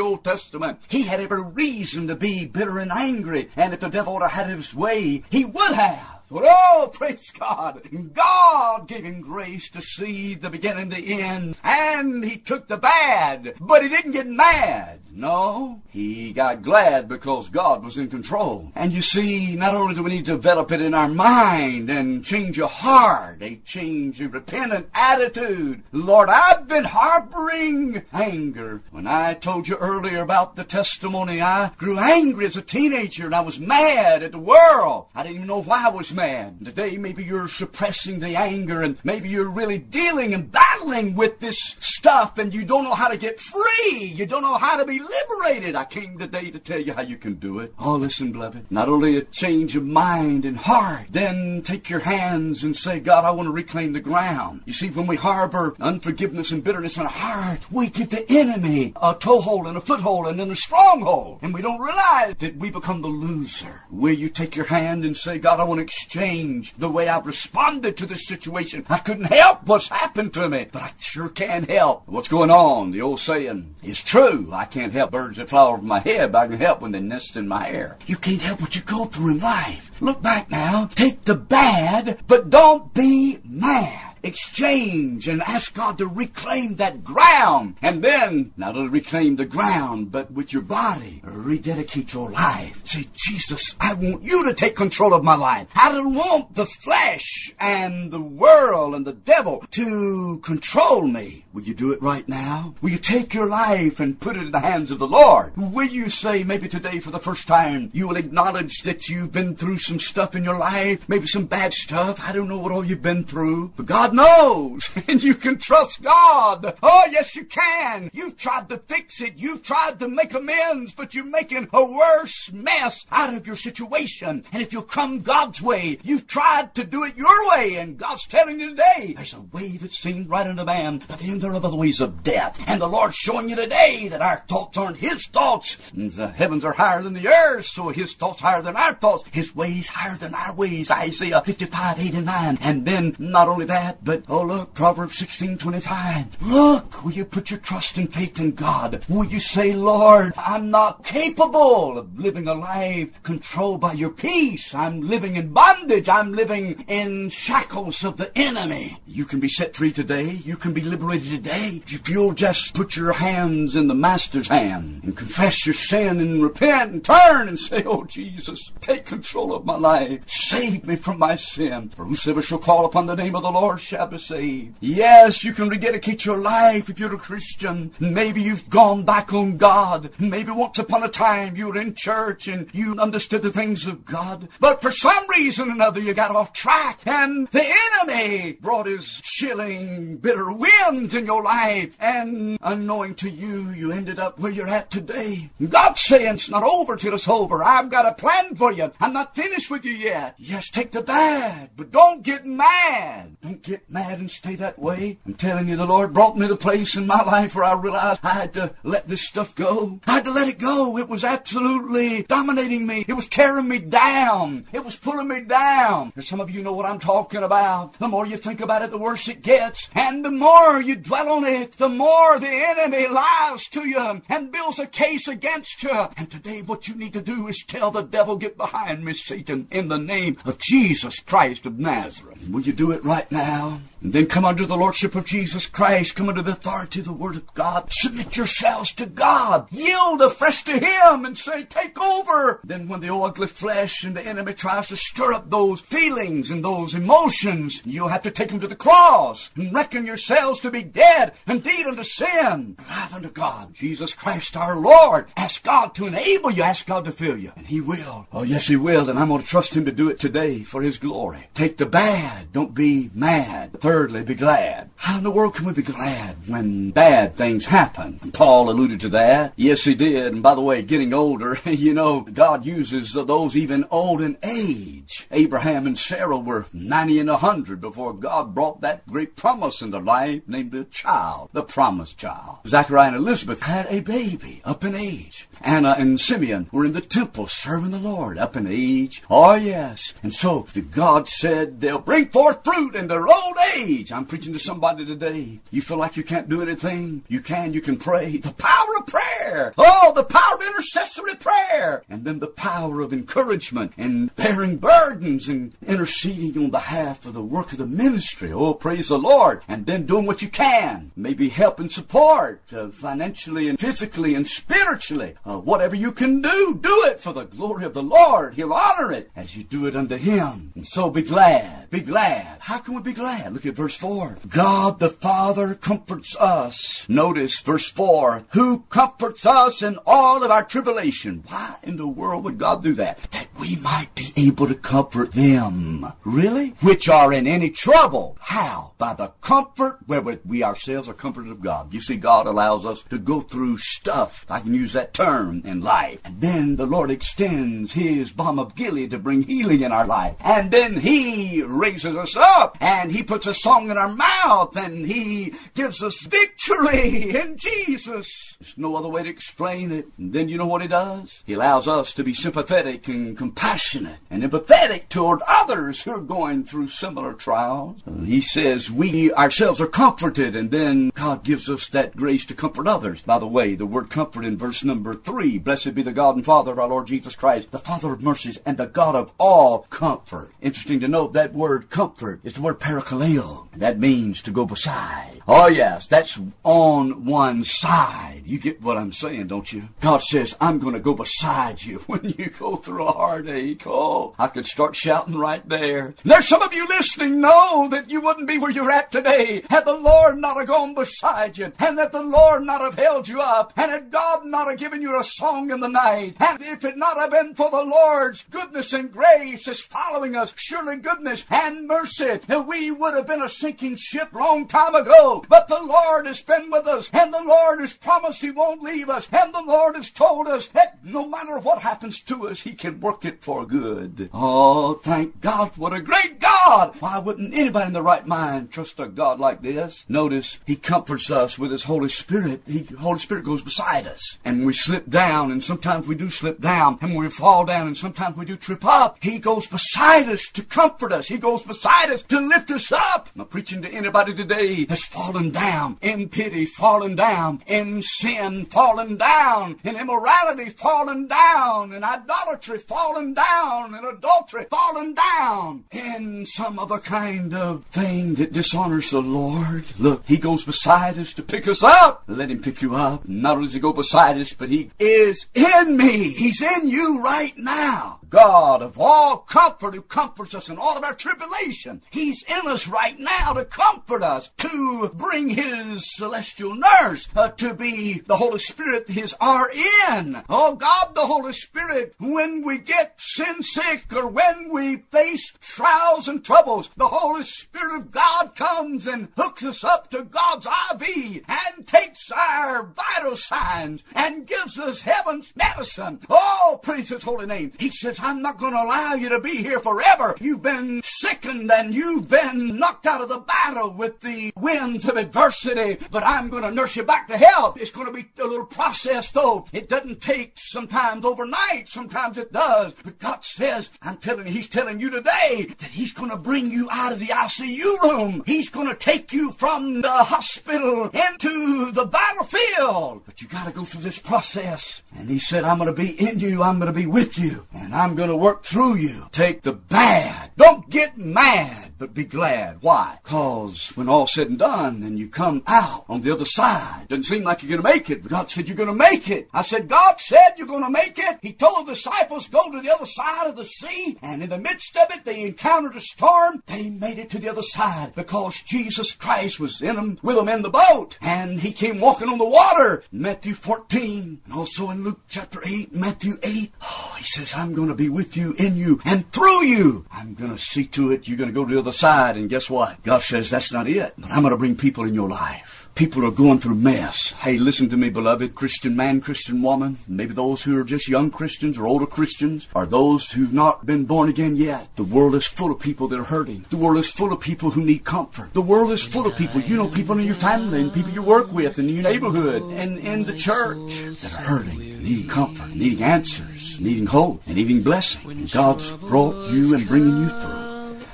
Old 0.00 0.24
Testament. 0.24 0.80
He 0.88 1.02
had 1.02 1.20
every 1.20 1.42
reason 1.42 2.08
to 2.08 2.16
be 2.16 2.46
bitter 2.46 2.78
and 2.78 2.92
angry, 2.92 3.50
and 3.56 3.72
if 3.72 3.80
the 3.80 3.88
devil 3.88 4.14
would 4.14 4.22
have 4.22 4.32
had 4.32 4.48
his 4.48 4.74
way, 4.74 5.24
he 5.30 5.44
would 5.44 5.72
have. 5.72 6.17
Oh, 6.30 6.90
praise 6.92 7.30
God. 7.30 7.82
God 8.12 8.86
gave 8.86 9.04
him 9.04 9.22
grace 9.22 9.70
to 9.70 9.80
see 9.80 10.34
the 10.34 10.50
beginning, 10.50 10.90
the 10.90 11.22
end, 11.22 11.56
and 11.64 12.24
he 12.24 12.36
took 12.36 12.68
the 12.68 12.76
bad, 12.76 13.54
but 13.60 13.82
he 13.82 13.88
didn't 13.88 14.12
get 14.12 14.26
mad. 14.26 15.00
No, 15.10 15.82
he 15.88 16.32
got 16.32 16.62
glad 16.62 17.08
because 17.08 17.48
God 17.48 17.82
was 17.82 17.98
in 17.98 18.08
control. 18.08 18.70
And 18.76 18.92
you 18.92 19.02
see, 19.02 19.56
not 19.56 19.74
only 19.74 19.94
do 19.94 20.02
we 20.02 20.10
need 20.10 20.26
to 20.26 20.36
develop 20.36 20.70
it 20.70 20.80
in 20.80 20.94
our 20.94 21.08
mind 21.08 21.90
and 21.90 22.24
change 22.24 22.56
your 22.56 22.68
heart, 22.68 23.42
a 23.42 23.56
change, 23.64 24.20
a 24.20 24.28
repentant 24.28 24.88
attitude. 24.94 25.82
Lord, 25.90 26.28
I've 26.28 26.68
been 26.68 26.84
harboring 26.84 28.04
anger. 28.12 28.82
When 28.92 29.08
I 29.08 29.34
told 29.34 29.66
you 29.66 29.76
earlier 29.76 30.22
about 30.22 30.54
the 30.54 30.64
testimony, 30.64 31.40
I 31.40 31.72
grew 31.76 31.98
angry 31.98 32.46
as 32.46 32.56
a 32.56 32.62
teenager 32.62 33.26
and 33.26 33.34
I 33.34 33.40
was 33.40 33.58
mad 33.58 34.22
at 34.22 34.30
the 34.30 34.38
world. 34.38 35.06
I 35.14 35.22
didn't 35.24 35.36
even 35.36 35.48
know 35.48 35.62
why 35.62 35.86
I 35.86 35.90
was 35.90 36.12
mad. 36.18 36.58
Today, 36.64 36.98
maybe 36.98 37.22
you're 37.22 37.46
suppressing 37.46 38.18
the 38.18 38.34
anger 38.34 38.82
and 38.82 38.98
maybe 39.04 39.28
you're 39.28 39.48
really 39.48 39.78
dealing 39.78 40.34
and 40.34 40.50
battling 40.50 41.14
with 41.14 41.38
this 41.38 41.76
stuff 41.78 42.38
and 42.38 42.52
you 42.52 42.64
don't 42.64 42.82
know 42.82 42.94
how 42.94 43.06
to 43.06 43.16
get 43.16 43.40
free. 43.40 44.02
You 44.02 44.26
don't 44.26 44.42
know 44.42 44.58
how 44.58 44.76
to 44.78 44.84
be 44.84 44.98
liberated. 44.98 45.76
I 45.76 45.84
came 45.84 46.18
today 46.18 46.50
to 46.50 46.58
tell 46.58 46.80
you 46.80 46.92
how 46.92 47.02
you 47.02 47.16
can 47.16 47.34
do 47.34 47.60
it. 47.60 47.72
Oh, 47.78 47.94
listen, 47.94 48.32
beloved. 48.32 48.66
Not 48.68 48.88
only 48.88 49.16
a 49.16 49.22
change 49.22 49.76
of 49.76 49.86
mind 49.86 50.44
and 50.44 50.56
heart, 50.56 51.06
then 51.10 51.62
take 51.62 51.88
your 51.88 52.00
hands 52.00 52.64
and 52.64 52.76
say, 52.76 52.98
God, 52.98 53.24
I 53.24 53.30
want 53.30 53.46
to 53.46 53.52
reclaim 53.52 53.92
the 53.92 54.00
ground. 54.00 54.62
You 54.64 54.72
see, 54.72 54.90
when 54.90 55.06
we 55.06 55.14
harbor 55.14 55.76
unforgiveness 55.78 56.50
and 56.50 56.64
bitterness 56.64 56.96
in 56.96 57.04
our 57.04 57.08
heart, 57.08 57.70
we 57.70 57.90
give 57.90 58.10
the 58.10 58.28
enemy 58.28 58.92
a 59.00 59.14
toehold 59.14 59.68
and 59.68 59.76
a 59.76 59.80
foothold 59.80 60.26
and 60.26 60.40
then 60.40 60.50
a 60.50 60.56
stronghold. 60.56 61.38
And 61.42 61.54
we 61.54 61.62
don't 61.62 61.80
realize 61.80 62.34
that 62.38 62.56
we 62.56 62.70
become 62.70 63.02
the 63.02 63.08
loser. 63.08 63.82
Will 63.88 64.14
you 64.14 64.28
take 64.28 64.56
your 64.56 64.66
hand 64.66 65.04
and 65.04 65.16
say, 65.16 65.38
God, 65.38 65.60
I 65.60 65.64
want 65.64 65.78
to 65.78 66.07
exchange 66.08 66.72
the 66.78 66.88
way 66.88 67.06
I've 67.06 67.26
responded 67.26 67.98
to 67.98 68.06
the 68.06 68.14
situation. 68.14 68.86
I 68.88 68.96
couldn't 68.96 69.26
help 69.26 69.66
what's 69.66 69.88
happened 69.88 70.32
to 70.34 70.48
me, 70.48 70.66
but 70.72 70.80
I 70.80 70.92
sure 70.98 71.28
can 71.28 71.64
help 71.64 72.04
what's 72.06 72.28
going 72.28 72.50
on. 72.50 72.92
The 72.92 73.02
old 73.02 73.20
saying 73.20 73.74
is 73.82 74.02
true. 74.02 74.48
I 74.50 74.64
can't 74.64 74.94
help 74.94 75.10
birds 75.10 75.36
that 75.36 75.50
fly 75.50 75.66
over 75.66 75.82
my 75.82 75.98
head, 75.98 76.32
but 76.32 76.38
I 76.38 76.46
can 76.46 76.56
help 76.56 76.80
when 76.80 76.92
they 76.92 77.00
nest 77.00 77.36
in 77.36 77.46
my 77.46 77.64
hair. 77.64 77.98
You 78.06 78.16
can't 78.16 78.40
help 78.40 78.62
what 78.62 78.74
you 78.74 78.80
go 78.80 79.04
through 79.04 79.32
in 79.32 79.40
life. 79.40 80.00
Look 80.00 80.22
back 80.22 80.50
now. 80.50 80.86
Take 80.94 81.26
the 81.26 81.34
bad, 81.34 82.20
but 82.26 82.48
don't 82.48 82.94
be 82.94 83.40
mad 83.44 84.07
exchange 84.22 85.28
and 85.28 85.42
ask 85.42 85.74
God 85.74 85.98
to 85.98 86.06
reclaim 86.06 86.76
that 86.76 87.04
ground. 87.04 87.76
And 87.82 88.02
then, 88.02 88.52
not 88.56 88.76
only 88.76 88.90
reclaim 88.90 89.36
the 89.36 89.46
ground, 89.46 90.12
but 90.12 90.30
with 90.30 90.52
your 90.52 90.62
body, 90.62 91.20
rededicate 91.24 92.12
your 92.12 92.30
life. 92.30 92.80
Say, 92.86 93.06
Jesus, 93.14 93.74
I 93.80 93.94
want 93.94 94.22
you 94.22 94.44
to 94.44 94.54
take 94.54 94.76
control 94.76 95.14
of 95.14 95.24
my 95.24 95.36
life. 95.36 95.68
I 95.74 95.92
don't 95.92 96.14
want 96.14 96.54
the 96.54 96.66
flesh 96.66 97.52
and 97.60 98.10
the 98.10 98.20
world 98.20 98.94
and 98.94 99.06
the 99.06 99.12
devil 99.12 99.64
to 99.72 100.38
control 100.38 101.02
me. 101.02 101.44
Will 101.58 101.64
you 101.64 101.74
do 101.74 101.90
it 101.90 102.00
right 102.00 102.28
now? 102.28 102.76
Will 102.80 102.90
you 102.90 102.98
take 102.98 103.34
your 103.34 103.46
life 103.46 103.98
and 103.98 104.20
put 104.20 104.36
it 104.36 104.42
in 104.42 104.52
the 104.52 104.60
hands 104.60 104.92
of 104.92 105.00
the 105.00 105.08
Lord? 105.08 105.56
Will 105.56 105.88
you 105.88 106.08
say, 106.08 106.44
maybe 106.44 106.68
today 106.68 107.00
for 107.00 107.10
the 107.10 107.18
first 107.18 107.48
time, 107.48 107.90
you 107.92 108.06
will 108.06 108.16
acknowledge 108.16 108.82
that 108.82 109.08
you've 109.08 109.32
been 109.32 109.56
through 109.56 109.78
some 109.78 109.98
stuff 109.98 110.36
in 110.36 110.44
your 110.44 110.56
life, 110.56 111.08
maybe 111.08 111.26
some 111.26 111.46
bad 111.46 111.74
stuff. 111.74 112.20
I 112.22 112.30
don't 112.30 112.46
know 112.46 112.60
what 112.60 112.70
all 112.70 112.84
you've 112.84 113.02
been 113.02 113.24
through, 113.24 113.72
but 113.76 113.86
God 113.86 114.14
knows, 114.14 114.88
and 115.08 115.20
you 115.20 115.34
can 115.34 115.58
trust 115.58 116.00
God. 116.00 116.76
Oh, 116.80 117.08
yes, 117.10 117.34
you 117.34 117.44
can. 117.44 118.08
You've 118.12 118.36
tried 118.36 118.68
to 118.68 118.78
fix 118.78 119.20
it. 119.20 119.32
You've 119.36 119.64
tried 119.64 119.98
to 119.98 120.06
make 120.06 120.34
amends, 120.34 120.94
but 120.94 121.12
you're 121.12 121.24
making 121.24 121.70
a 121.72 121.84
worse 121.84 122.52
mess 122.52 123.04
out 123.10 123.34
of 123.34 123.48
your 123.48 123.56
situation. 123.56 124.44
And 124.52 124.62
if 124.62 124.72
you'll 124.72 124.82
come 124.82 125.22
God's 125.22 125.60
way, 125.60 125.98
you've 126.04 126.28
tried 126.28 126.76
to 126.76 126.84
do 126.84 127.02
it 127.02 127.16
your 127.16 127.50
way, 127.50 127.74
and 127.78 127.98
God's 127.98 128.28
telling 128.28 128.60
you 128.60 128.76
today, 128.76 129.14
there's 129.16 129.34
a 129.34 129.40
way 129.40 129.76
that 129.78 129.92
seems 129.92 130.28
right 130.28 130.46
unto 130.46 130.62
man, 130.62 131.02
but 131.08 131.18
then 131.18 131.47
are 131.50 131.64
other 131.64 131.76
ways 131.76 132.00
of 132.00 132.22
death. 132.22 132.62
And 132.68 132.80
the 132.80 132.88
Lord's 132.88 133.16
showing 133.16 133.48
you 133.48 133.56
today 133.56 134.08
that 134.08 134.22
our 134.22 134.44
thoughts 134.48 134.78
aren't 134.78 134.98
His 134.98 135.26
thoughts. 135.26 135.76
The 135.94 136.28
heavens 136.28 136.64
are 136.64 136.72
higher 136.72 137.02
than 137.02 137.14
the 137.14 137.28
earth, 137.28 137.66
so 137.66 137.88
His 137.88 138.14
thoughts 138.14 138.40
higher 138.40 138.62
than 138.62 138.76
our 138.76 138.94
thoughts. 138.94 139.24
His 139.32 139.54
ways 139.54 139.88
higher 139.88 140.16
than 140.16 140.34
our 140.34 140.54
ways. 140.54 140.90
Isaiah 140.90 141.42
55, 141.44 142.00
8 142.00 142.14
and 142.14 142.26
9. 142.26 142.58
And 142.60 142.86
then, 142.86 143.16
not 143.18 143.48
only 143.48 143.66
that, 143.66 144.04
but, 144.04 144.24
oh 144.28 144.42
look, 144.42 144.74
Proverbs 144.74 145.18
16, 145.18 145.58
25. 145.58 146.42
Look, 146.42 147.04
will 147.04 147.12
you 147.12 147.24
put 147.24 147.50
your 147.50 147.60
trust 147.60 147.96
and 147.98 148.12
faith 148.12 148.38
in 148.38 148.52
God? 148.52 149.04
Will 149.08 149.24
you 149.24 149.40
say, 149.40 149.72
Lord, 149.72 150.32
I'm 150.36 150.70
not 150.70 151.04
capable 151.04 151.98
of 151.98 152.18
living 152.18 152.48
a 152.48 152.54
life 152.54 153.22
controlled 153.22 153.80
by 153.80 153.92
your 153.92 154.10
peace. 154.10 154.74
I'm 154.74 155.00
living 155.00 155.36
in 155.36 155.52
bondage. 155.52 156.08
I'm 156.08 156.32
living 156.32 156.84
in 156.88 157.30
shackles 157.30 158.04
of 158.04 158.16
the 158.16 158.36
enemy. 158.36 159.00
You 159.06 159.24
can 159.24 159.40
be 159.40 159.48
set 159.48 159.76
free 159.76 159.92
today. 159.92 160.30
You 160.30 160.56
can 160.56 160.72
be 160.72 160.82
liberated 160.82 161.27
today. 161.28 161.82
If 161.86 162.08
you'll 162.08 162.32
just 162.32 162.74
put 162.74 162.96
your 162.96 163.12
hands 163.12 163.76
in 163.76 163.86
the 163.86 163.94
Master's 163.94 164.48
hand 164.48 165.02
and 165.04 165.16
confess 165.16 165.66
your 165.66 165.74
sin 165.74 166.20
and 166.20 166.42
repent 166.42 166.92
and 166.92 167.04
turn 167.04 167.48
and 167.48 167.58
say, 167.58 167.84
Oh 167.84 168.04
Jesus, 168.04 168.72
take 168.80 169.04
control 169.04 169.54
of 169.54 169.64
my 169.64 169.76
life. 169.76 170.28
Save 170.28 170.86
me 170.86 170.96
from 170.96 171.18
my 171.18 171.36
sin. 171.36 171.90
For 171.90 172.04
whosoever 172.04 172.42
shall 172.42 172.58
call 172.58 172.86
upon 172.86 173.06
the 173.06 173.16
name 173.16 173.36
of 173.36 173.42
the 173.42 173.50
Lord 173.50 173.80
shall 173.80 174.06
be 174.06 174.18
saved. 174.18 174.76
Yes, 174.80 175.44
you 175.44 175.52
can 175.52 175.68
rededicate 175.68 176.24
your 176.24 176.38
life 176.38 176.88
if 176.88 176.98
you're 176.98 177.14
a 177.14 177.18
Christian. 177.18 177.92
Maybe 178.00 178.40
you've 178.40 178.70
gone 178.70 179.04
back 179.04 179.32
on 179.32 179.56
God. 179.56 180.10
Maybe 180.18 180.50
once 180.50 180.78
upon 180.78 181.02
a 181.02 181.08
time 181.08 181.56
you 181.56 181.68
were 181.68 181.80
in 181.80 181.94
church 181.94 182.48
and 182.48 182.68
you 182.72 182.96
understood 182.98 183.42
the 183.42 183.50
things 183.50 183.86
of 183.86 184.04
God. 184.04 184.48
But 184.60 184.80
for 184.80 184.90
some 184.90 185.28
reason 185.36 185.68
or 185.68 185.72
another 185.72 186.00
you 186.00 186.14
got 186.14 186.30
off 186.30 186.52
track 186.52 187.00
and 187.06 187.48
the 187.48 187.70
enemy 188.00 188.52
brought 188.52 188.86
his 188.86 189.20
chilling, 189.22 190.16
bitter 190.16 190.52
wind 190.52 191.14
in 191.18 191.26
your 191.26 191.42
life, 191.42 191.96
and 192.00 192.58
unknowing 192.62 193.14
to 193.16 193.28
you, 193.28 193.70
you 193.70 193.92
ended 193.92 194.18
up 194.18 194.38
where 194.38 194.52
you're 194.52 194.68
at 194.68 194.90
today. 194.90 195.50
God's 195.68 196.00
saying 196.00 196.34
it's 196.34 196.48
not 196.48 196.62
over 196.62 196.96
till 196.96 197.14
it's 197.14 197.28
over. 197.28 197.62
I've 197.62 197.90
got 197.90 198.06
a 198.06 198.14
plan 198.14 198.54
for 198.54 198.72
you. 198.72 198.90
I'm 199.00 199.12
not 199.12 199.34
finished 199.34 199.70
with 199.70 199.84
you 199.84 199.92
yet. 199.92 200.34
Yes, 200.38 200.70
take 200.70 200.92
the 200.92 201.02
bad, 201.02 201.70
but 201.76 201.90
don't 201.90 202.22
get 202.22 202.46
mad. 202.46 203.36
Don't 203.42 203.62
get 203.62 203.90
mad 203.90 204.20
and 204.20 204.30
stay 204.30 204.54
that 204.56 204.78
way. 204.78 205.18
I'm 205.26 205.34
telling 205.34 205.68
you, 205.68 205.76
the 205.76 205.86
Lord 205.86 206.14
brought 206.14 206.36
me 206.36 206.46
to 206.46 206.54
the 206.54 206.56
place 206.56 206.96
in 206.96 207.06
my 207.06 207.22
life 207.22 207.54
where 207.54 207.64
I 207.64 207.74
realized 207.74 208.20
I 208.22 208.34
had 208.34 208.54
to 208.54 208.74
let 208.84 209.08
this 209.08 209.26
stuff 209.26 209.54
go. 209.54 210.00
I 210.06 210.14
had 210.14 210.24
to 210.24 210.30
let 210.30 210.48
it 210.48 210.58
go. 210.58 210.96
It 210.98 211.08
was 211.08 211.24
absolutely 211.24 212.22
dominating 212.22 212.86
me. 212.86 213.04
It 213.08 213.14
was 213.14 213.26
carrying 213.26 213.68
me 213.68 213.78
down. 213.78 214.66
It 214.72 214.84
was 214.84 214.96
pulling 214.96 215.28
me 215.28 215.40
down. 215.40 216.12
And 216.14 216.24
some 216.24 216.40
of 216.40 216.50
you 216.50 216.62
know 216.62 216.72
what 216.72 216.86
I'm 216.86 217.00
talking 217.00 217.42
about. 217.42 217.98
The 217.98 218.08
more 218.08 218.26
you 218.26 218.36
think 218.36 218.60
about 218.60 218.82
it, 218.82 218.90
the 218.90 218.98
worse 218.98 219.28
it 219.28 219.42
gets. 219.42 219.88
And 219.94 220.24
the 220.24 220.30
more 220.30 220.80
you 220.80 220.96
dwell 221.08 221.30
on 221.30 221.44
it, 221.44 221.72
the 221.78 221.88
more 221.88 222.38
the 222.38 222.46
enemy 222.46 223.08
lies 223.08 223.64
to 223.70 223.88
you 223.88 224.20
and 224.28 224.52
builds 224.52 224.78
a 224.78 224.86
case 224.86 225.26
against 225.26 225.82
you. 225.82 226.08
And 226.18 226.30
today 226.30 226.60
what 226.60 226.86
you 226.86 226.94
need 226.94 227.14
to 227.14 227.22
do 227.22 227.48
is 227.48 227.64
tell 227.66 227.90
the 227.90 228.02
devil, 228.02 228.36
get 228.36 228.58
behind 228.58 229.02
me, 229.02 229.14
Satan, 229.14 229.68
in 229.70 229.88
the 229.88 229.96
name 229.96 230.36
of 230.44 230.58
Jesus 230.58 231.18
Christ 231.20 231.64
of 231.64 231.78
Nazareth. 231.78 232.50
Will 232.50 232.60
you 232.60 232.74
do 232.74 232.90
it 232.90 233.02
right 233.06 233.30
now? 233.32 233.80
And 234.00 234.12
then 234.12 234.26
come 234.26 234.44
under 234.44 234.64
the 234.64 234.76
Lordship 234.76 235.16
of 235.16 235.24
Jesus 235.24 235.66
Christ. 235.66 236.14
Come 236.14 236.28
under 236.28 236.42
the 236.42 236.52
authority 236.52 237.00
of 237.00 237.06
the 237.06 237.12
Word 237.12 237.34
of 237.34 237.52
God. 237.54 237.88
Submit 237.90 238.36
yourselves 238.36 238.92
to 238.92 239.06
God. 239.06 239.66
Yield 239.72 240.22
afresh 240.22 240.62
to 240.64 240.78
Him 240.78 241.24
and 241.24 241.36
say, 241.36 241.64
take 241.64 242.00
over. 242.00 242.60
Then 242.62 242.86
when 242.86 243.00
the 243.00 243.12
ugly 243.12 243.48
flesh 243.48 244.04
and 244.04 244.14
the 244.14 244.24
enemy 244.24 244.54
tries 244.54 244.88
to 244.88 244.96
stir 244.96 245.32
up 245.32 245.50
those 245.50 245.80
feelings 245.80 246.50
and 246.50 246.64
those 246.64 246.94
emotions, 246.94 247.82
you'll 247.84 248.08
have 248.08 248.22
to 248.22 248.30
take 248.30 248.50
them 248.50 248.60
to 248.60 248.68
the 248.68 248.76
cross 248.76 249.50
and 249.56 249.74
reckon 249.74 250.06
yourselves 250.06 250.60
to 250.60 250.70
be 250.70 250.84
dead 250.98 251.32
indeed 251.46 251.86
unto 251.86 252.02
sin, 252.02 252.76
alive 252.78 253.14
unto 253.14 253.30
God. 253.30 253.72
Jesus 253.72 254.12
Christ 254.12 254.56
our 254.56 254.76
Lord. 254.76 255.26
Ask 255.36 255.62
God 255.62 255.94
to 255.94 256.06
enable 256.06 256.50
you. 256.50 256.62
Ask 256.62 256.86
God 256.86 257.04
to 257.04 257.12
fill 257.12 257.36
you. 257.36 257.52
And 257.56 257.66
He 257.66 257.80
will. 257.80 258.26
Oh 258.32 258.42
yes, 258.42 258.66
He 258.66 258.76
will. 258.76 259.08
And 259.08 259.18
I'm 259.18 259.28
going 259.28 259.40
to 259.40 259.46
trust 259.46 259.76
Him 259.76 259.84
to 259.84 259.92
do 259.92 260.08
it 260.08 260.18
today 260.18 260.64
for 260.64 260.82
His 260.82 260.98
glory. 260.98 261.48
Take 261.54 261.76
the 261.76 261.86
bad. 261.86 262.52
Don't 262.52 262.74
be 262.74 263.10
mad. 263.14 263.80
Thirdly, 263.80 264.24
be 264.24 264.34
glad. 264.34 264.90
How 264.96 265.18
in 265.18 265.24
the 265.24 265.30
world 265.30 265.54
can 265.54 265.66
we 265.66 265.72
be 265.72 265.82
glad 265.82 266.36
when 266.48 266.90
bad 266.90 267.36
things 267.36 267.66
happen? 267.66 268.18
Paul 268.32 268.68
alluded 268.68 269.00
to 269.02 269.08
that. 269.10 269.52
Yes, 269.56 269.84
he 269.84 269.94
did. 269.94 270.32
And 270.32 270.42
by 270.42 270.54
the 270.54 270.60
way, 270.60 270.82
getting 270.82 271.14
older, 271.14 271.58
you 271.64 271.94
know, 271.94 272.22
God 272.22 272.66
uses 272.66 273.12
those 273.12 273.56
even 273.56 273.84
old 273.90 274.20
in 274.20 274.36
age. 274.42 275.28
Abraham 275.30 275.86
and 275.86 275.98
Sarah 275.98 276.38
were 276.38 276.66
90 276.72 277.20
and 277.20 277.30
100 277.30 277.80
before 277.80 278.12
God 278.12 278.54
brought 278.54 278.80
that 278.80 279.06
great 279.06 279.36
promise 279.36 279.80
in 279.80 279.90
their 279.90 280.00
life, 280.00 280.42
named 280.46 280.87
child, 280.90 281.50
the 281.52 281.62
promised 281.62 282.18
child. 282.18 282.58
Zachariah 282.66 283.08
and 283.08 283.16
Elizabeth 283.16 283.62
had 283.62 283.86
a 283.86 284.00
baby 284.00 284.60
up 284.64 284.84
in 284.84 284.94
age. 284.94 285.48
Anna 285.60 285.94
and 285.98 286.20
Simeon 286.20 286.68
were 286.72 286.84
in 286.84 286.92
the 286.92 287.00
temple 287.00 287.46
serving 287.46 287.90
the 287.90 287.98
Lord 287.98 288.38
up 288.38 288.56
in 288.56 288.66
age. 288.66 289.22
Oh, 289.30 289.54
yes. 289.54 290.14
And 290.22 290.34
so 290.34 290.66
the 290.72 290.80
God 290.80 291.28
said 291.28 291.80
they'll 291.80 291.98
bring 291.98 292.28
forth 292.28 292.64
fruit 292.64 292.94
in 292.94 293.08
their 293.08 293.26
old 293.26 293.56
age. 293.74 294.12
I'm 294.12 294.26
preaching 294.26 294.52
to 294.52 294.58
somebody 294.58 295.04
today. 295.04 295.60
You 295.70 295.82
feel 295.82 295.96
like 295.96 296.16
you 296.16 296.22
can't 296.22 296.48
do 296.48 296.62
anything? 296.62 297.24
You 297.28 297.40
can, 297.40 297.74
you 297.74 297.80
can 297.80 297.96
pray. 297.96 298.36
The 298.36 298.52
power 298.52 298.96
of 298.98 299.06
prayer. 299.06 299.72
Oh, 299.78 300.12
the 300.14 300.24
power 300.24 300.54
of 300.54 300.62
intercessory 300.62 301.34
prayer. 301.34 302.02
And 302.08 302.24
then 302.24 302.38
the 302.38 302.46
power 302.46 303.00
of 303.00 303.12
encouragement 303.12 303.92
and 303.96 304.34
bearing 304.36 304.76
burdens 304.76 305.48
and 305.48 305.74
interceding 305.86 306.62
on 306.62 306.70
behalf 306.70 307.26
of 307.26 307.34
the 307.34 307.42
work 307.42 307.72
of 307.72 307.78
the 307.78 307.86
ministry. 307.86 308.52
Oh, 308.52 308.74
praise 308.74 309.08
the 309.08 309.18
Lord. 309.18 309.62
And 309.68 309.86
then 309.86 310.06
doing 310.06 310.26
what 310.26 310.42
you 310.42 310.48
can. 310.48 311.12
Maybe 311.16 311.48
help 311.48 311.80
and 311.80 311.90
support 311.90 312.62
uh, 312.72 312.88
financially 312.88 313.68
and 313.68 313.78
physically 313.78 314.34
and 314.34 314.46
spiritually. 314.46 315.34
Uh, 315.48 315.56
whatever 315.56 315.96
you 315.96 316.12
can 316.12 316.42
do, 316.42 316.78
do 316.78 317.04
it 317.06 317.22
for 317.22 317.32
the 317.32 317.44
glory 317.44 317.82
of 317.82 317.94
the 317.94 318.02
Lord. 318.02 318.52
He'll 318.52 318.74
honor 318.74 319.10
it 319.10 319.30
as 319.34 319.56
you 319.56 319.64
do 319.64 319.86
it 319.86 319.96
unto 319.96 320.18
Him. 320.18 320.72
And 320.74 320.86
so 320.86 321.08
be 321.08 321.22
glad. 321.22 321.88
Be 321.88 322.00
glad. 322.00 322.58
How 322.60 322.76
can 322.76 322.94
we 322.94 323.00
be 323.00 323.14
glad? 323.14 323.54
Look 323.54 323.64
at 323.64 323.72
verse 323.72 323.96
4. 323.96 324.36
God 324.46 324.98
the 324.98 325.08
Father 325.08 325.74
comforts 325.74 326.36
us. 326.36 327.06
Notice 327.08 327.60
verse 327.60 327.88
4. 327.88 328.44
Who 328.52 328.80
comforts 328.90 329.46
us 329.46 329.80
in 329.80 329.98
all 330.04 330.44
of 330.44 330.50
our 330.50 330.64
tribulation. 330.64 331.42
Why 331.46 331.76
in 331.82 331.96
the 331.96 332.06
world 332.06 332.44
would 332.44 332.58
God 332.58 332.82
do 332.82 332.92
that? 332.96 333.16
That 333.30 333.48
we 333.58 333.76
might 333.76 334.14
be 334.14 334.30
able 334.36 334.66
to 334.66 334.74
comfort 334.74 335.32
them. 335.32 336.12
Really? 336.24 336.74
Which 336.82 337.08
are 337.08 337.32
in 337.32 337.46
any 337.46 337.70
trouble. 337.70 338.36
How? 338.38 338.92
By 338.98 339.14
the 339.14 339.28
comfort 339.40 340.00
wherewith 340.06 340.40
we 340.44 340.62
ourselves 340.62 341.08
are 341.08 341.14
comforted 341.14 341.52
of 341.52 341.62
God. 341.62 341.94
You 341.94 342.02
see, 342.02 342.18
God 342.18 342.46
allows 342.46 342.84
us 342.84 343.02
to 343.08 343.16
go 343.16 343.40
through 343.40 343.78
stuff. 343.78 344.44
I 344.50 344.60
can 344.60 344.74
use 344.74 344.92
that 344.92 345.14
term 345.14 345.37
in 345.42 345.80
life. 345.80 346.20
And 346.24 346.40
then 346.40 346.76
the 346.76 346.86
Lord 346.86 347.10
extends 347.10 347.92
His 347.92 348.30
balm 348.30 348.58
of 348.58 348.74
Gilead 348.74 349.10
to 349.10 349.18
bring 349.18 349.42
healing 349.42 349.82
in 349.82 349.92
our 349.92 350.06
life. 350.06 350.36
And 350.40 350.70
then 350.70 351.00
He 351.00 351.62
raises 351.62 352.16
us 352.16 352.36
up 352.36 352.76
and 352.80 353.12
He 353.12 353.22
puts 353.22 353.46
a 353.46 353.54
song 353.54 353.90
in 353.90 353.96
our 353.96 354.08
mouth 354.08 354.76
and 354.76 355.06
He 355.06 355.54
gives 355.74 356.02
us 356.02 356.20
victory 356.20 357.36
in 357.36 357.56
Jesus. 357.56 358.56
There's 358.60 358.76
no 358.76 358.96
other 358.96 359.08
way 359.08 359.22
to 359.22 359.28
explain 359.28 359.92
it. 359.92 360.08
And 360.18 360.32
then 360.32 360.48
you 360.48 360.58
know 360.58 360.66
what 360.66 360.82
He 360.82 360.88
does? 360.88 361.42
He 361.46 361.54
allows 361.54 361.86
us 361.86 362.12
to 362.14 362.24
be 362.24 362.34
sympathetic 362.34 363.06
and 363.08 363.36
compassionate 363.36 364.18
and 364.30 364.42
empathetic 364.42 365.08
toward 365.08 365.40
others 365.46 366.02
who 366.02 366.10
are 366.12 366.20
going 366.20 366.64
through 366.64 366.88
similar 366.88 367.32
trials. 367.32 368.02
He 368.24 368.40
says 368.40 368.90
we 368.90 369.32
ourselves 369.32 369.80
are 369.80 369.86
comforted 369.86 370.56
and 370.56 370.70
then 370.70 371.10
God 371.14 371.44
gives 371.44 371.70
us 371.70 371.88
that 371.88 372.16
grace 372.16 372.44
to 372.46 372.54
comfort 372.54 372.88
others. 372.88 373.22
By 373.22 373.38
the 373.38 373.46
way, 373.46 373.74
the 373.74 373.86
word 373.86 374.10
comfort 374.10 374.44
in 374.44 374.58
verse 374.58 374.82
number 374.84 375.14
three, 375.28 375.58
blessed 375.58 375.94
be 375.94 376.00
the 376.00 376.10
God 376.10 376.36
and 376.36 376.44
Father 376.44 376.72
of 376.72 376.78
our 376.78 376.88
Lord 376.88 377.06
Jesus 377.06 377.36
Christ, 377.36 377.70
the 377.70 377.78
Father 377.78 378.14
of 378.14 378.22
mercies 378.22 378.58
and 378.64 378.78
the 378.78 378.86
God 378.86 379.14
of 379.14 379.30
all 379.38 379.80
comfort. 379.90 380.52
Interesting 380.62 381.00
to 381.00 381.08
note 381.08 381.34
that 381.34 381.52
word 381.52 381.90
comfort 381.90 382.40
is 382.44 382.54
the 382.54 382.62
word 382.62 382.80
parakaleo. 382.80 383.68
That 383.76 383.98
means 383.98 384.40
to 384.40 384.50
go 384.50 384.64
beside. 384.64 385.42
Oh 385.46 385.68
yes, 385.68 386.06
that's 386.06 386.38
on 386.64 387.26
one 387.26 387.64
side. 387.64 388.42
You 388.44 388.58
get 388.58 388.82
what 388.82 388.96
I'm 388.96 389.12
saying, 389.12 389.48
don't 389.48 389.70
you? 389.72 389.90
God 390.00 390.22
says, 390.22 390.56
I'm 390.60 390.78
going 390.78 390.94
to 390.94 391.00
go 391.00 391.14
beside 391.14 391.82
you 391.82 391.98
when 392.06 392.34
you 392.36 392.50
go 392.50 392.76
through 392.76 393.06
a 393.06 393.12
heartache. 393.12 393.86
Oh, 393.86 394.34
I 394.38 394.48
could 394.48 394.66
start 394.66 394.96
shouting 394.96 395.36
right 395.36 395.66
there. 395.68 396.14
There's 396.24 396.48
some 396.48 396.62
of 396.62 396.72
you 396.72 396.86
listening 396.86 397.40
know 397.40 397.88
that 397.90 398.10
you 398.10 398.20
wouldn't 398.20 398.48
be 398.48 398.58
where 398.58 398.70
you're 398.70 398.90
at 398.90 399.12
today 399.12 399.62
had 399.68 399.84
the 399.84 399.92
Lord 399.92 400.38
not 400.38 400.56
have 400.56 400.66
gone 400.66 400.94
beside 400.94 401.58
you 401.58 401.72
and 401.78 401.98
that 401.98 402.12
the 402.12 402.22
Lord 402.22 402.64
not 402.64 402.80
have 402.80 402.96
held 402.96 403.28
you 403.28 403.40
up 403.40 403.72
and 403.76 403.90
had 403.90 404.10
God 404.10 404.44
not 404.44 404.68
have 404.68 404.78
given 404.78 405.02
you 405.02 405.17
a 405.17 405.17
song 405.24 405.70
in 405.70 405.80
the 405.80 405.88
night 405.88 406.36
and 406.40 406.62
if 406.62 406.84
it 406.84 406.96
not 406.96 407.16
have 407.16 407.30
been 407.30 407.54
for 407.54 407.70
the 407.70 407.82
Lord's 407.82 408.44
goodness 408.50 408.92
and 408.92 409.12
grace 409.12 409.66
is 409.68 409.80
following 409.80 410.36
us, 410.36 410.52
surely 410.56 410.96
goodness 410.96 411.44
and 411.50 411.86
mercy, 411.86 412.38
we 412.66 412.90
would 412.90 413.14
have 413.14 413.26
been 413.26 413.42
a 413.42 413.48
sinking 413.48 413.96
ship 413.96 414.32
long 414.32 414.66
time 414.66 414.94
ago. 414.94 415.44
But 415.48 415.68
the 415.68 415.82
Lord 415.82 416.26
has 416.26 416.42
been 416.42 416.70
with 416.70 416.86
us 416.86 417.10
and 417.12 417.32
the 417.32 417.42
Lord 417.42 417.80
has 417.80 417.92
promised 417.92 418.42
He 418.42 418.50
won't 418.50 418.82
leave 418.82 419.08
us 419.08 419.28
and 419.32 419.54
the 419.54 419.62
Lord 419.62 419.96
has 419.96 420.10
told 420.10 420.48
us 420.48 420.66
that 420.68 420.98
no 421.04 421.28
matter 421.28 421.58
what 421.58 421.82
happens 421.82 422.20
to 422.22 422.48
us, 422.48 422.60
He 422.60 422.72
can 422.72 423.00
work 423.00 423.24
it 423.24 423.42
for 423.42 423.66
good. 423.66 424.30
Oh, 424.32 424.94
thank 424.94 425.40
God. 425.40 425.76
What 425.76 425.92
a 425.92 426.00
great 426.00 426.40
God. 426.40 426.94
Why 427.00 427.18
wouldn't 427.18 427.54
anybody 427.54 427.86
in 427.88 427.92
the 427.92 428.02
right 428.02 428.26
mind 428.26 428.70
trust 428.70 429.00
a 429.00 429.06
God 429.06 429.38
like 429.40 429.62
this? 429.62 430.04
Notice 430.08 430.58
He 430.66 430.76
comforts 430.76 431.30
us 431.30 431.58
with 431.58 431.70
His 431.70 431.84
Holy 431.84 432.08
Spirit. 432.08 432.62
He, 432.66 432.82
Holy 432.82 433.18
Spirit 433.18 433.44
goes 433.44 433.62
beside 433.62 434.06
us. 434.06 434.38
And 434.44 434.66
we 434.66 434.72
slip 434.72 435.06
down, 435.10 435.50
and 435.50 435.62
sometimes 435.62 436.06
we 436.06 436.14
do 436.14 436.28
slip 436.28 436.60
down, 436.60 436.98
and 437.00 437.16
we 437.16 437.28
fall 437.30 437.64
down, 437.64 437.86
and 437.86 437.96
sometimes 437.96 438.36
we 438.36 438.44
do 438.44 438.56
trip 438.56 438.84
up. 438.84 439.18
He 439.20 439.38
goes 439.38 439.66
beside 439.66 440.28
us 440.28 440.46
to 440.52 440.62
comfort 440.62 441.12
us. 441.12 441.28
He 441.28 441.38
goes 441.38 441.62
beside 441.62 442.10
us 442.10 442.22
to 442.24 442.40
lift 442.40 442.70
us 442.70 442.92
up. 442.92 443.28
I'm 443.34 443.40
not 443.40 443.50
preaching 443.50 443.82
to 443.82 443.88
anybody 443.88 444.34
today 444.34 444.84
that's 444.84 445.04
fallen 445.04 445.50
down 445.50 445.98
in 446.02 446.28
pity, 446.28 446.66
fallen 446.66 447.14
down 447.14 447.62
in 447.66 448.02
sin, 448.02 448.66
fallen 448.66 449.16
down 449.16 449.78
in 449.84 449.96
immorality, 449.96 450.70
fallen 450.70 451.26
down 451.26 451.92
in 451.92 452.04
idolatry, 452.04 452.78
fallen 452.78 453.34
down 453.34 453.94
in 453.94 454.04
adultery, 454.04 454.66
fallen 454.70 455.14
down 455.14 455.84
in 455.90 456.46
some 456.46 456.78
other 456.78 456.98
kind 456.98 457.54
of 457.54 457.84
thing 457.86 458.34
that 458.34 458.52
dishonors 458.52 459.10
the 459.10 459.20
Lord. 459.20 459.84
Look, 459.98 460.24
He 460.26 460.36
goes 460.36 460.64
beside 460.64 461.18
us 461.18 461.32
to 461.34 461.42
pick 461.42 461.66
us 461.68 461.82
up. 461.82 462.24
Let 462.26 462.50
Him 462.50 462.62
pick 462.62 462.82
you 462.82 462.94
up. 462.94 463.26
Not 463.28 463.56
only 463.56 463.66
does 463.66 463.74
He 463.74 463.80
go 463.80 463.92
beside 463.92 464.38
us, 464.38 464.52
but 464.52 464.68
He 464.68 464.90
is 464.98 465.46
in 465.54 465.96
me. 465.96 466.30
He's 466.30 466.60
in 466.60 466.88
you 466.88 467.22
right 467.22 467.56
now. 467.56 468.17
God 468.30 468.82
of 468.82 468.98
all 468.98 469.38
comfort 469.38 469.94
who 469.94 470.02
comforts 470.02 470.54
us 470.54 470.68
in 470.68 470.78
all 470.78 470.96
of 470.96 471.04
our 471.04 471.14
tribulation. 471.14 472.02
He's 472.10 472.42
in 472.44 472.68
us 472.68 472.86
right 472.86 473.18
now 473.18 473.54
to 473.54 473.64
comfort 473.64 474.22
us, 474.22 474.50
to 474.58 475.10
bring 475.14 475.48
His 475.48 476.04
celestial 476.16 476.74
nurse, 476.74 477.28
uh, 477.34 477.48
to 477.50 477.74
be 477.74 478.20
the 478.20 478.36
Holy 478.36 478.58
Spirit, 478.58 479.08
His 479.08 479.34
RN. 479.40 480.42
Oh 480.48 480.76
God, 480.78 481.14
the 481.14 481.26
Holy 481.26 481.52
Spirit, 481.52 482.14
when 482.18 482.62
we 482.64 482.78
get 482.78 483.20
sin 483.20 483.62
sick 483.62 484.12
or 484.12 484.26
when 484.26 484.70
we 484.72 484.98
face 485.10 485.52
trials 485.60 486.28
and 486.28 486.44
troubles, 486.44 486.90
the 486.96 487.08
Holy 487.08 487.42
Spirit 487.42 487.96
of 487.96 488.10
God 488.10 488.54
comes 488.54 489.06
and 489.06 489.28
hooks 489.36 489.64
us 489.64 489.84
up 489.84 490.10
to 490.10 490.24
God's 490.24 490.66
IV 490.66 491.44
and 491.48 491.86
takes 491.86 492.30
our 492.30 492.84
vital 492.84 493.36
signs 493.36 494.04
and 494.14 494.46
gives 494.46 494.78
us 494.78 495.00
heaven's 495.00 495.52
medicine. 495.56 496.20
Oh, 496.28 496.78
praise 496.82 497.08
His 497.08 497.22
holy 497.22 497.46
name. 497.46 497.72
He 497.78 497.90
says, 497.90 498.17
I'm 498.22 498.42
not 498.42 498.58
going 498.58 498.72
to 498.72 498.82
allow 498.82 499.14
you 499.14 499.28
to 499.30 499.40
be 499.40 499.56
here 499.56 499.80
forever. 499.80 500.34
You've 500.40 500.62
been 500.62 501.02
sickened 501.04 501.70
and 501.70 501.94
you've 501.94 502.28
been 502.28 502.76
knocked 502.76 503.06
out 503.06 503.20
of 503.20 503.28
the 503.28 503.38
battle 503.38 503.90
with 503.90 504.20
the 504.20 504.52
winds 504.56 505.08
of 505.08 505.16
adversity, 505.16 505.98
but 506.10 506.22
I'm 506.24 506.48
going 506.48 506.62
to 506.62 506.70
nurse 506.70 506.96
you 506.96 507.04
back 507.04 507.28
to 507.28 507.36
health. 507.36 507.80
It's 507.80 507.90
going 507.90 508.06
to 508.06 508.12
be 508.12 508.28
a 508.42 508.46
little 508.46 508.66
process 508.66 509.30
though. 509.30 509.66
It 509.72 509.88
doesn't 509.88 510.20
take 510.20 510.52
sometimes 510.56 511.24
overnight. 511.24 511.88
Sometimes 511.88 512.38
it 512.38 512.52
does. 512.52 512.94
But 513.04 513.18
God 513.18 513.44
says, 513.44 513.90
I'm 514.02 514.16
telling 514.18 514.46
you, 514.46 514.52
He's 514.52 514.68
telling 514.68 515.00
you 515.00 515.10
today 515.10 515.66
that 515.78 515.90
He's 515.90 516.12
going 516.12 516.30
to 516.30 516.36
bring 516.36 516.70
you 516.70 516.88
out 516.90 517.12
of 517.12 517.18
the 517.18 517.26
ICU 517.26 518.02
room. 518.02 518.42
He's 518.46 518.68
going 518.68 518.88
to 518.88 518.94
take 518.94 519.32
you 519.32 519.52
from 519.52 520.02
the 520.02 520.10
hospital 520.10 521.10
into 521.10 521.90
the 521.92 522.06
battlefield. 522.06 523.22
But 523.26 523.40
you 523.40 523.48
got 523.48 523.66
to 523.66 523.72
go 523.72 523.84
through 523.84 524.02
this 524.02 524.18
process. 524.18 525.02
And 525.16 525.28
He 525.28 525.38
said, 525.38 525.64
I'm 525.64 525.78
going 525.78 525.94
to 525.94 526.02
be 526.02 526.10
in 526.10 526.40
you. 526.40 526.62
I'm 526.62 526.78
going 526.78 526.92
to 526.92 526.98
be 526.98 527.06
with 527.06 527.38
you. 527.38 527.66
And 527.72 527.94
I'm 527.94 528.07
going 528.14 528.30
to 528.30 528.36
work 528.36 528.64
through 528.64 528.96
you. 528.96 529.26
Take 529.32 529.62
the 529.62 529.72
bad. 529.72 530.50
Don't 530.56 530.88
get 530.90 531.16
mad, 531.16 531.92
but 531.98 532.14
be 532.14 532.24
glad. 532.24 532.82
Why? 532.82 533.18
Cause 533.22 533.92
when 533.94 534.08
all's 534.08 534.32
said 534.32 534.48
and 534.48 534.58
done 534.58 535.02
and 535.02 535.18
you 535.18 535.28
come 535.28 535.62
out 535.66 536.04
on 536.08 536.20
the 536.20 536.32
other 536.32 536.44
side, 536.44 537.06
doesn't 537.08 537.24
seem 537.24 537.44
like 537.44 537.62
you're 537.62 537.70
going 537.70 537.82
to 537.82 537.98
make 537.98 538.10
it, 538.10 538.22
but 538.22 538.30
God 538.30 538.50
said 538.50 538.68
you're 538.68 538.76
going 538.76 538.88
to 538.88 538.94
make 538.94 539.30
it. 539.30 539.48
I 539.52 539.62
said, 539.62 539.88
God 539.88 540.20
said 540.20 540.54
you're 540.56 540.66
going 540.66 540.82
to 540.82 540.90
make 540.90 541.18
it. 541.18 541.38
He 541.42 541.52
told 541.52 541.86
the 541.86 541.92
disciples, 541.92 542.48
go 542.48 542.70
to 542.70 542.80
the 542.80 542.92
other 542.92 543.06
side 543.06 543.48
of 543.48 543.56
the 543.56 543.64
sea. 543.64 544.18
And 544.22 544.42
in 544.42 544.50
the 544.50 544.58
midst 544.58 544.96
of 544.96 545.10
it, 545.10 545.24
they 545.24 545.42
encountered 545.42 545.96
a 545.96 546.00
storm. 546.00 546.62
They 546.66 546.90
made 546.90 547.18
it 547.18 547.30
to 547.30 547.38
the 547.38 547.48
other 547.48 547.62
side 547.62 548.14
because 548.14 548.62
Jesus 548.62 549.12
Christ 549.12 549.60
was 549.60 549.80
in 549.80 549.96
them, 549.96 550.18
with 550.22 550.36
them 550.36 550.48
in 550.48 550.62
the 550.62 550.70
boat. 550.70 551.18
And 551.20 551.60
he 551.60 551.72
came 551.72 552.00
walking 552.00 552.28
on 552.28 552.38
the 552.38 552.44
water. 552.44 553.02
Matthew 553.12 553.54
14. 553.54 554.40
And 554.44 554.54
also 554.54 554.90
in 554.90 555.04
Luke 555.04 555.20
chapter 555.28 555.60
8, 555.64 555.94
Matthew 555.94 556.38
8. 556.42 556.72
Oh, 556.82 557.14
he 557.18 557.24
says, 557.24 557.54
I'm 557.54 557.74
going 557.74 557.88
to 557.88 557.94
be 557.98 558.08
with 558.08 558.36
you, 558.36 558.54
in 558.58 558.76
you, 558.76 559.00
and 559.04 559.30
through 559.32 559.64
you. 559.64 560.06
I'm 560.12 560.34
going 560.34 560.52
to 560.52 560.58
see 560.58 560.86
to 560.86 561.10
it 561.10 561.28
you're 561.28 561.36
going 561.36 561.50
to 561.50 561.54
go 561.54 561.66
to 561.66 561.74
the 561.74 561.80
other 561.80 561.92
side. 561.92 562.36
And 562.36 562.48
guess 562.48 562.70
what? 562.70 563.02
God 563.02 563.22
says 563.22 563.50
that's 563.50 563.72
not 563.72 563.88
it. 563.88 564.14
But 564.16 564.30
I'm 564.30 564.42
going 564.42 564.52
to 564.52 564.56
bring 564.56 564.76
people 564.76 565.04
in 565.04 565.14
your 565.14 565.28
life. 565.28 565.78
People 565.98 566.24
are 566.24 566.30
going 566.30 566.60
through 566.60 566.76
mess. 566.76 567.32
Hey, 567.32 567.56
listen 567.58 567.88
to 567.88 567.96
me, 567.96 568.08
beloved 568.08 568.54
Christian 568.54 568.94
man, 568.94 569.20
Christian 569.20 569.62
woman, 569.62 569.98
maybe 570.06 570.32
those 570.32 570.62
who 570.62 570.78
are 570.78 570.84
just 570.84 571.08
young 571.08 571.28
Christians 571.28 571.76
or 571.76 571.88
older 571.88 572.06
Christians, 572.06 572.68
or 572.72 572.86
those 572.86 573.32
who've 573.32 573.52
not 573.52 573.84
been 573.84 574.04
born 574.04 574.28
again 574.28 574.54
yet. 574.54 574.94
The 574.94 575.02
world 575.02 575.34
is 575.34 575.44
full 575.44 575.72
of 575.72 575.80
people 575.80 576.06
that 576.06 576.20
are 576.20 576.24
hurting. 576.24 576.66
The 576.70 576.76
world 576.76 576.98
is 576.98 577.10
full 577.10 577.32
of 577.32 577.40
people 577.40 577.70
who 577.70 577.84
need 577.84 578.04
comfort. 578.04 578.54
The 578.54 578.62
world 578.62 578.92
is 578.92 579.02
full 579.02 579.26
of 579.26 579.36
people, 579.36 579.60
you 579.60 579.76
know, 579.76 579.88
people 579.88 580.16
in 580.20 580.24
your 580.24 580.36
family 580.36 580.82
and 580.82 580.92
people 580.92 581.10
you 581.10 581.22
work 581.22 581.50
with 581.52 581.80
in 581.80 581.88
your 581.88 582.04
neighborhood 582.04 582.62
and 582.78 582.98
in 582.98 583.24
the 583.24 583.34
church 583.34 584.20
that 584.20 584.36
are 584.38 584.42
hurting, 584.42 584.78
needing 585.02 585.26
comfort, 585.26 585.70
needing 585.70 586.04
answers, 586.04 586.57
needing 586.80 587.06
hope, 587.06 587.42
and 587.46 587.56
needing 587.56 587.82
blessing. 587.82 588.30
And 588.30 588.50
God's 588.50 588.92
brought 588.92 589.50
you 589.50 589.74
and 589.74 589.86
bringing 589.86 590.22
you 590.22 590.28
through 590.28 590.68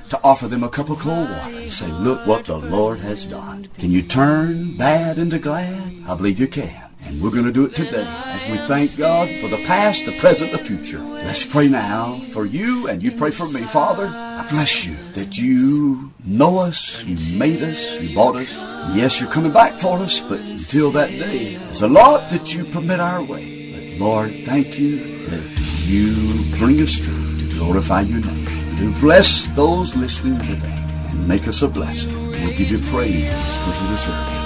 to 0.09 0.19
offer 0.23 0.47
them 0.47 0.63
a 0.63 0.69
cup 0.69 0.89
of 0.89 0.99
cold 0.99 1.29
water 1.29 1.57
and 1.57 1.73
say, 1.73 1.87
look 1.87 2.25
what 2.27 2.45
the 2.45 2.57
Lord 2.57 2.99
has 2.99 3.25
done. 3.25 3.67
Can 3.79 3.91
you 3.91 4.01
turn 4.01 4.77
bad 4.77 5.17
into 5.17 5.39
glad? 5.39 6.03
I 6.07 6.15
believe 6.15 6.39
you 6.39 6.47
can. 6.47 6.83
And 7.01 7.21
we're 7.21 7.31
going 7.31 7.45
to 7.45 7.51
do 7.51 7.65
it 7.65 7.75
today 7.75 8.05
as 8.07 8.51
we 8.51 8.57
thank 8.67 8.97
God 8.97 9.29
for 9.39 9.47
the 9.47 9.63
past, 9.65 10.05
the 10.05 10.17
present, 10.17 10.51
the 10.51 10.57
future. 10.57 10.99
Let's 10.99 11.45
pray 11.45 11.67
now 11.67 12.19
for 12.31 12.45
you 12.45 12.87
and 12.87 13.01
you 13.01 13.11
pray 13.11 13.29
for 13.31 13.47
me. 13.49 13.61
Father, 13.61 14.07
I 14.07 14.47
bless 14.49 14.85
you 14.85 14.95
that 15.13 15.37
you 15.37 16.11
know 16.23 16.57
us, 16.57 17.03
you 17.03 17.37
made 17.37 17.61
us, 17.61 18.01
you 18.01 18.15
bought 18.15 18.37
us. 18.37 18.51
Yes, 18.95 19.21
you're 19.21 19.29
coming 19.29 19.51
back 19.51 19.79
for 19.79 19.99
us, 19.99 20.21
but 20.21 20.39
until 20.39 20.91
that 20.91 21.09
day, 21.09 21.55
there's 21.55 21.83
a 21.83 21.87
lot 21.87 22.31
that 22.31 22.55
you 22.55 22.65
permit 22.65 22.99
our 22.99 23.21
way. 23.21 23.97
But 23.97 23.99
Lord, 23.99 24.31
thank 24.45 24.79
you 24.79 25.14
that 25.29 25.85
you 25.85 26.43
bring 26.57 26.81
us 26.81 26.99
through 26.99 27.37
to 27.39 27.55
glorify 27.55 28.01
your 28.01 28.19
name. 28.19 28.45
To 28.77 28.99
bless 28.99 29.47
those 29.49 29.95
listening 29.95 30.39
today 30.39 30.83
and 31.09 31.27
make 31.27 31.47
us 31.47 31.61
a 31.61 31.67
blessing. 31.67 32.13
We'll 32.31 32.57
give 32.57 32.71
you 32.71 32.79
praise 32.89 33.33
because 33.33 33.81
you 33.81 33.87
deserve 33.89 34.41
it. 34.41 34.44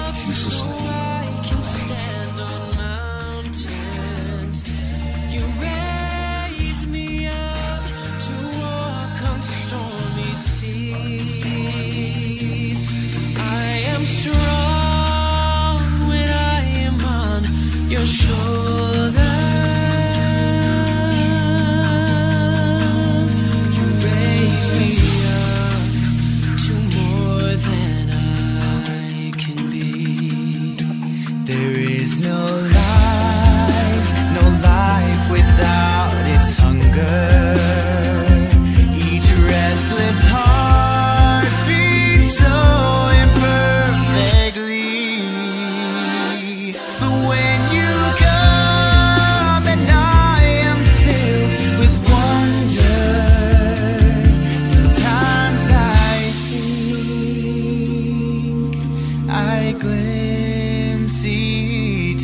Glimpse 59.79 61.23
eternity. 61.25 62.19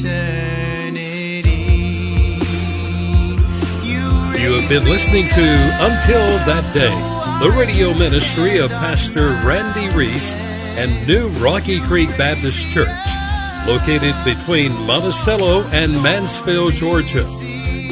You 4.39 4.53
have 4.53 4.69
been 4.69 4.85
listening 4.85 5.27
to 5.29 5.45
Until 5.79 6.37
That 6.45 6.71
Day, 6.73 6.93
the 7.43 7.51
radio 7.57 7.93
ministry 7.97 8.59
of 8.59 8.69
Pastor 8.71 9.29
Randy 9.45 9.89
Reese 9.95 10.33
and 10.77 11.07
New 11.07 11.29
Rocky 11.43 11.79
Creek 11.79 12.09
Baptist 12.17 12.69
Church, 12.69 13.07
located 13.65 14.15
between 14.25 14.71
Monticello 14.85 15.63
and 15.71 15.93
Mansfield, 16.03 16.73
Georgia. 16.73 17.25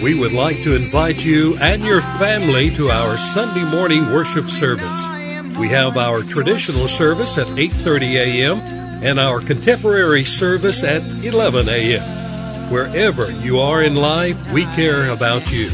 We 0.03 0.13
would 0.19 0.33
like 0.33 0.61
to 0.63 0.75
invite 0.75 1.23
you 1.23 1.57
and 1.57 1.81
your 1.83 2.01
family 2.01 2.69
to 2.71 2.89
our 2.89 3.17
Sunday 3.17 3.63
morning 3.63 4.11
worship 4.11 4.49
service. 4.49 5.07
We 5.57 5.69
have 5.69 5.95
our 5.97 6.23
traditional 6.23 6.89
service 6.89 7.37
at 7.37 7.47
8:30 7.47 8.15
a.m. 8.17 8.82
and 9.03 9.19
our 9.19 9.41
contemporary 9.41 10.23
service 10.23 10.81
at 10.81 11.03
11 11.25 11.67
a.m. 11.67 12.71
Wherever 12.71 13.29
you 13.29 13.59
are 13.59 13.83
in 13.83 13.95
life, 13.95 14.37
we 14.53 14.63
care 14.67 15.09
about 15.09 15.51
you. 15.51 15.69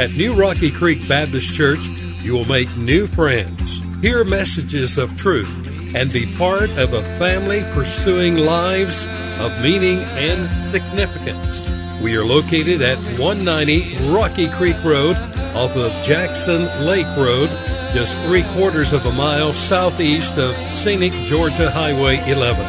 At 0.00 0.12
New 0.14 0.32
Rocky 0.32 0.70
Creek 0.70 1.06
Baptist 1.06 1.54
Church, 1.54 1.86
you 2.22 2.32
will 2.32 2.46
make 2.46 2.74
new 2.78 3.06
friends, 3.06 3.82
hear 4.00 4.24
messages 4.24 4.96
of 4.96 5.14
truth, 5.16 5.50
and 5.94 6.10
be 6.10 6.24
part 6.38 6.70
of 6.78 6.94
a 6.94 7.02
family 7.18 7.62
pursuing 7.74 8.38
lives 8.38 9.06
of 9.38 9.62
meaning 9.62 9.98
and 10.16 10.64
significance. 10.64 11.60
We 12.00 12.16
are 12.16 12.24
located 12.24 12.80
at 12.80 12.96
190 13.18 14.10
Rocky 14.10 14.48
Creek 14.48 14.82
Road 14.82 15.16
off 15.54 15.76
of 15.76 15.92
Jackson 16.02 16.64
Lake 16.86 17.06
Road, 17.18 17.50
just 17.92 18.22
three 18.22 18.42
quarters 18.54 18.94
of 18.94 19.04
a 19.04 19.12
mile 19.12 19.52
southeast 19.52 20.38
of 20.38 20.56
scenic 20.72 21.12
Georgia 21.26 21.70
Highway 21.70 22.18
11. 22.30 22.64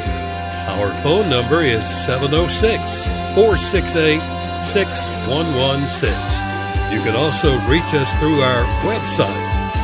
Our 0.68 0.92
phone 1.02 1.30
number 1.30 1.62
is 1.62 1.84
706 2.06 3.06
468 3.34 4.20
6116. 4.62 6.10
You 6.92 7.00
can 7.02 7.16
also 7.16 7.56
reach 7.70 7.94
us 7.94 8.12
through 8.20 8.42
our 8.42 8.66
website 8.84 9.32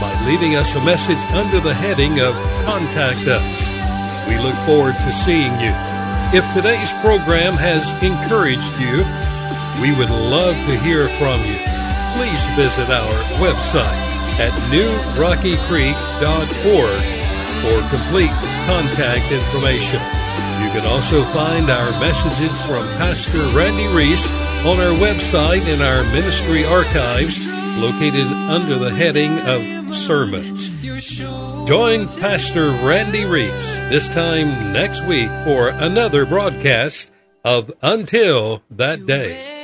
by 0.02 0.12
leaving 0.28 0.56
us 0.56 0.76
a 0.76 0.84
message 0.84 1.24
under 1.32 1.62
the 1.62 1.74
heading 1.74 2.20
of 2.20 2.36
Contact 2.66 3.26
Us. 3.28 4.28
We 4.28 4.38
look 4.40 4.56
forward 4.68 4.96
to 4.96 5.12
seeing 5.14 5.54
you. 5.62 5.72
If 6.36 6.44
today's 6.54 6.92
program 7.00 7.54
has 7.56 7.92
encouraged 8.04 8.78
you, 8.78 9.08
we 9.80 9.96
would 9.96 10.12
love 10.12 10.56
to 10.68 10.76
hear 10.84 11.08
from 11.16 11.40
you. 11.46 11.56
please 12.18 12.46
visit 12.58 12.90
our 12.90 13.14
website 13.40 14.09
at 14.40 14.54
newrockycreek.org 14.72 17.20
for 17.60 17.82
complete 17.90 18.32
contact 18.66 19.30
information. 19.32 20.00
You 20.64 20.72
can 20.72 20.86
also 20.88 21.24
find 21.26 21.70
our 21.70 21.92
messages 22.00 22.62
from 22.62 22.88
Pastor 22.98 23.46
Randy 23.50 23.88
Reese 23.88 24.32
on 24.66 24.80
our 24.80 24.98
website 24.98 25.68
in 25.68 25.82
our 25.82 26.04
ministry 26.06 26.64
archives 26.66 27.46
located 27.80 28.28
under 28.28 28.80
the 28.80 28.92
heading 28.92 29.38
of 29.40 29.94
Sermons. 29.94 30.70
Join 31.68 32.08
Pastor 32.08 32.72
Randy 32.72 33.26
Reese 33.26 33.82
this 33.90 34.08
time 34.10 34.72
next 34.72 35.04
week 35.06 35.30
for 35.44 35.68
another 35.70 36.26
broadcast 36.26 37.12
of 37.44 37.74
Until 37.82 38.64
That 38.70 39.06
Day. 39.06 39.59